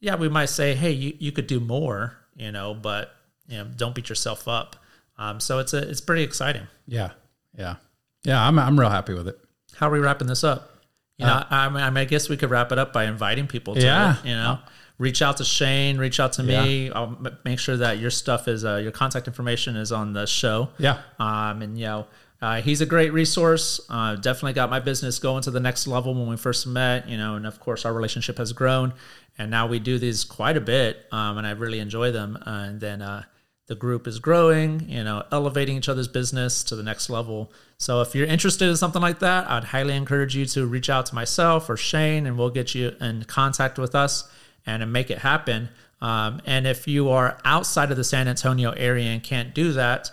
yeah, 0.00 0.16
we 0.16 0.28
might 0.28 0.46
say, 0.50 0.74
hey, 0.74 0.90
you, 0.92 1.14
you 1.18 1.32
could 1.32 1.46
do 1.46 1.60
more, 1.60 2.16
you 2.36 2.52
know, 2.52 2.74
but 2.74 3.14
you 3.48 3.58
know, 3.58 3.64
don't 3.76 3.94
beat 3.94 4.08
yourself 4.08 4.46
up. 4.48 4.76
Um, 5.18 5.40
so 5.40 5.58
it's 5.58 5.72
a, 5.72 5.78
it's 5.88 6.00
pretty 6.00 6.22
exciting. 6.22 6.66
Yeah. 6.86 7.10
Yeah. 7.56 7.76
Yeah. 8.24 8.46
I'm, 8.46 8.58
I'm 8.58 8.78
real 8.78 8.90
happy 8.90 9.14
with 9.14 9.28
it. 9.28 9.38
How 9.76 9.88
are 9.88 9.92
we 9.92 9.98
wrapping 10.00 10.26
this 10.28 10.44
up? 10.44 10.72
You 11.18 11.24
know, 11.24 11.42
I, 11.48 11.64
I 11.66 11.68
mean, 11.70 11.96
I 11.96 12.04
guess 12.04 12.28
we 12.28 12.36
could 12.36 12.50
wrap 12.50 12.72
it 12.72 12.78
up 12.78 12.92
by 12.92 13.04
inviting 13.04 13.46
people 13.46 13.74
to 13.74 13.80
Yeah. 13.80 14.18
it. 14.18 14.26
You 14.28 14.34
know, 14.34 14.58
reach 14.98 15.22
out 15.22 15.36
to 15.38 15.44
Shane, 15.44 15.98
reach 15.98 16.20
out 16.20 16.32
to 16.34 16.42
me. 16.42 16.90
I'll 16.90 17.04
m- 17.24 17.38
make 17.44 17.58
sure 17.58 17.76
that 17.76 17.98
your 17.98 18.10
stuff 18.10 18.48
is, 18.48 18.64
uh, 18.64 18.76
your 18.76 18.92
contact 18.92 19.26
information 19.26 19.76
is 19.76 19.92
on 19.92 20.12
the 20.12 20.26
show. 20.26 20.70
Yeah. 20.78 21.00
Um, 21.18 21.62
and 21.62 21.78
you 21.78 21.84
know, 21.84 22.06
uh, 22.40 22.60
he's 22.60 22.80
a 22.80 22.86
great 22.86 23.12
resource. 23.12 23.80
Uh, 23.88 24.16
definitely 24.16 24.52
got 24.52 24.68
my 24.70 24.80
business 24.80 25.18
going 25.18 25.42
to 25.42 25.50
the 25.50 25.60
next 25.60 25.86
level 25.86 26.14
when 26.14 26.28
we 26.28 26.36
first 26.36 26.66
met. 26.66 27.08
You 27.08 27.16
know, 27.16 27.34
and 27.34 27.46
of 27.46 27.60
course 27.60 27.84
our 27.84 27.92
relationship 27.92 28.38
has 28.38 28.52
grown, 28.52 28.94
and 29.38 29.50
now 29.50 29.66
we 29.66 29.78
do 29.78 29.98
these 29.98 30.24
quite 30.24 30.56
a 30.56 30.60
bit, 30.60 31.06
um, 31.12 31.38
and 31.38 31.46
I 31.46 31.52
really 31.52 31.78
enjoy 31.78 32.12
them. 32.12 32.36
Uh, 32.46 32.50
and 32.50 32.80
then 32.80 33.00
uh, 33.00 33.24
the 33.68 33.74
group 33.74 34.06
is 34.06 34.18
growing. 34.18 34.86
You 34.88 35.02
know, 35.02 35.24
elevating 35.32 35.78
each 35.78 35.88
other's 35.88 36.08
business 36.08 36.62
to 36.64 36.76
the 36.76 36.82
next 36.82 37.08
level. 37.08 37.52
So 37.78 38.02
if 38.02 38.14
you're 38.14 38.26
interested 38.26 38.68
in 38.68 38.76
something 38.76 39.02
like 39.02 39.20
that, 39.20 39.50
I'd 39.50 39.64
highly 39.64 39.94
encourage 39.94 40.36
you 40.36 40.44
to 40.46 40.66
reach 40.66 40.90
out 40.90 41.06
to 41.06 41.14
myself 41.14 41.70
or 41.70 41.76
Shane, 41.76 42.26
and 42.26 42.36
we'll 42.38 42.50
get 42.50 42.74
you 42.74 42.96
in 43.00 43.24
contact 43.24 43.78
with 43.78 43.94
us 43.94 44.30
and 44.66 44.92
make 44.92 45.10
it 45.10 45.18
happen. 45.18 45.68
Um, 46.00 46.42
and 46.44 46.66
if 46.66 46.86
you 46.86 47.08
are 47.10 47.38
outside 47.44 47.90
of 47.90 47.96
the 47.96 48.04
San 48.04 48.28
Antonio 48.28 48.70
area 48.72 49.06
and 49.10 49.22
can't 49.22 49.54
do 49.54 49.72
that, 49.72 50.10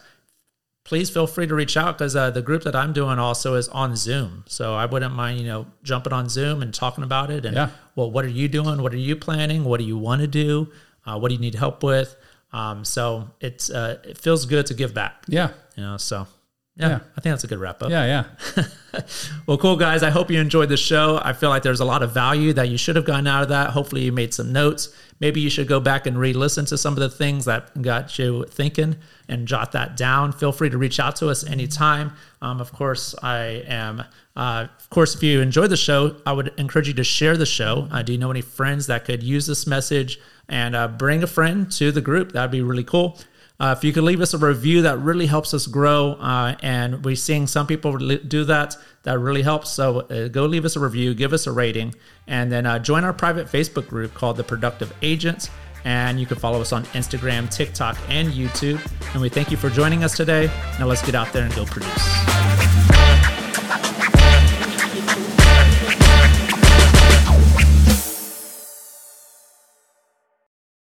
please 0.85 1.09
feel 1.09 1.27
free 1.27 1.47
to 1.47 1.55
reach 1.55 1.75
out 1.77 1.97
because 1.97 2.15
uh, 2.15 2.29
the 2.29 2.41
group 2.41 2.63
that 2.63 2.75
I'm 2.75 2.93
doing 2.93 3.17
also 3.19 3.55
is 3.55 3.67
on 3.69 3.95
Zoom. 3.95 4.43
So 4.47 4.75
I 4.75 4.85
wouldn't 4.85 5.13
mind, 5.13 5.39
you 5.39 5.45
know, 5.45 5.65
jumping 5.83 6.13
on 6.13 6.29
Zoom 6.29 6.61
and 6.61 6.73
talking 6.73 7.03
about 7.03 7.31
it. 7.31 7.45
And 7.45 7.55
Yeah. 7.55 7.69
well, 7.95 8.11
what 8.11 8.25
are 8.25 8.29
you 8.29 8.47
doing? 8.47 8.81
What 8.81 8.93
are 8.93 8.97
you 8.97 9.15
planning? 9.15 9.63
What 9.63 9.79
do 9.79 9.85
you 9.85 9.97
want 9.97 10.21
to 10.21 10.27
do? 10.27 10.69
Uh, 11.05 11.17
what 11.19 11.29
do 11.29 11.35
you 11.35 11.41
need 11.41 11.55
help 11.55 11.83
with? 11.83 12.15
Um, 12.53 12.85
so 12.85 13.29
it's 13.41 13.69
uh, 13.69 13.97
it 14.03 14.17
feels 14.17 14.45
good 14.45 14.65
to 14.67 14.73
give 14.73 14.93
back, 14.93 15.23
Yeah. 15.27 15.49
you 15.75 15.83
know. 15.83 15.97
So 15.97 16.27
yeah, 16.75 16.87
Yeah. 16.89 16.95
I 17.17 17.21
think 17.21 17.33
that's 17.33 17.43
a 17.43 17.47
good 17.47 17.59
wrap 17.59 17.81
up. 17.83 17.89
Yeah. 17.89 18.25
Yeah. 18.55 18.63
Well, 19.45 19.57
cool 19.57 19.75
guys. 19.75 20.03
I 20.03 20.09
hope 20.09 20.31
you 20.31 20.39
enjoyed 20.39 20.69
the 20.69 20.77
show. 20.77 21.19
I 21.21 21.33
feel 21.33 21.49
like 21.49 21.63
there's 21.63 21.81
a 21.81 21.85
lot 21.85 22.01
of 22.01 22.13
value 22.13 22.53
that 22.53 22.69
you 22.69 22.77
should 22.77 22.95
have 22.95 23.03
gotten 23.03 23.27
out 23.27 23.43
of 23.43 23.49
that. 23.49 23.71
Hopefully, 23.71 24.03
you 24.03 24.11
made 24.11 24.33
some 24.33 24.53
notes. 24.53 24.95
Maybe 25.19 25.41
you 25.41 25.49
should 25.49 25.67
go 25.67 25.79
back 25.79 26.05
and 26.05 26.17
re-listen 26.17 26.65
to 26.65 26.77
some 26.77 26.93
of 26.93 26.99
the 26.99 27.09
things 27.09 27.45
that 27.45 27.81
got 27.81 28.17
you 28.17 28.45
thinking 28.45 28.95
and 29.27 29.47
jot 29.47 29.73
that 29.73 29.97
down. 29.97 30.31
Feel 30.31 30.51
free 30.51 30.69
to 30.69 30.77
reach 30.77 30.99
out 30.99 31.17
to 31.17 31.29
us 31.29 31.45
anytime. 31.45 32.13
Um, 32.41 32.61
of 32.61 32.71
course, 32.71 33.15
I 33.21 33.63
am. 33.67 34.03
Uh, 34.35 34.67
of 34.79 34.89
course, 34.89 35.13
if 35.15 35.21
you 35.23 35.41
enjoyed 35.41 35.69
the 35.69 35.77
show, 35.77 36.15
I 36.25 36.31
would 36.31 36.53
encourage 36.57 36.87
you 36.87 36.93
to 36.95 37.03
share 37.03 37.35
the 37.35 37.45
show. 37.45 37.87
Uh, 37.91 38.01
do 38.01 38.13
you 38.13 38.17
know 38.17 38.31
any 38.31 38.41
friends 38.41 38.87
that 38.87 39.05
could 39.05 39.23
use 39.23 39.45
this 39.45 39.67
message 39.67 40.19
and 40.47 40.75
uh, 40.75 40.87
bring 40.87 41.21
a 41.21 41.27
friend 41.27 41.71
to 41.73 41.91
the 41.91 42.01
group? 42.01 42.31
That'd 42.31 42.51
be 42.51 42.61
really 42.61 42.83
cool. 42.83 43.19
Uh, 43.59 43.73
if 43.77 43.83
you 43.83 43.93
could 43.93 44.03
leave 44.03 44.19
us 44.19 44.33
a 44.33 44.37
review, 44.37 44.81
that 44.81 44.97
really 44.99 45.27
helps 45.27 45.53
us 45.53 45.67
grow. 45.67 46.13
Uh, 46.13 46.55
and 46.61 47.05
we're 47.05 47.15
seeing 47.15 47.47
some 47.47 47.67
people 47.67 47.97
do 47.97 48.43
that. 48.45 48.75
That 49.03 49.19
really 49.19 49.41
helps. 49.41 49.69
So 49.69 50.01
uh, 50.01 50.27
go 50.27 50.45
leave 50.45 50.65
us 50.65 50.75
a 50.75 50.79
review, 50.79 51.13
give 51.13 51.33
us 51.33 51.47
a 51.47 51.51
rating, 51.51 51.93
and 52.27 52.51
then 52.51 52.65
uh, 52.65 52.79
join 52.79 53.03
our 53.03 53.13
private 53.13 53.47
Facebook 53.47 53.87
group 53.87 54.13
called 54.13 54.37
The 54.37 54.43
Productive 54.43 54.93
Agents. 55.01 55.49
And 55.85 56.19
you 56.19 56.25
can 56.25 56.37
follow 56.37 56.61
us 56.61 56.71
on 56.71 56.85
Instagram, 56.87 57.53
TikTok, 57.53 57.97
and 58.07 58.29
YouTube. 58.29 58.81
And 59.13 59.21
we 59.21 59.29
thank 59.29 59.51
you 59.51 59.57
for 59.57 59.69
joining 59.69 60.03
us 60.03 60.15
today. 60.15 60.49
Now 60.79 60.87
let's 60.87 61.05
get 61.05 61.13
out 61.13 61.33
there 61.33 61.43
and 61.43 61.53
go 61.53 61.65
produce. 61.65 62.52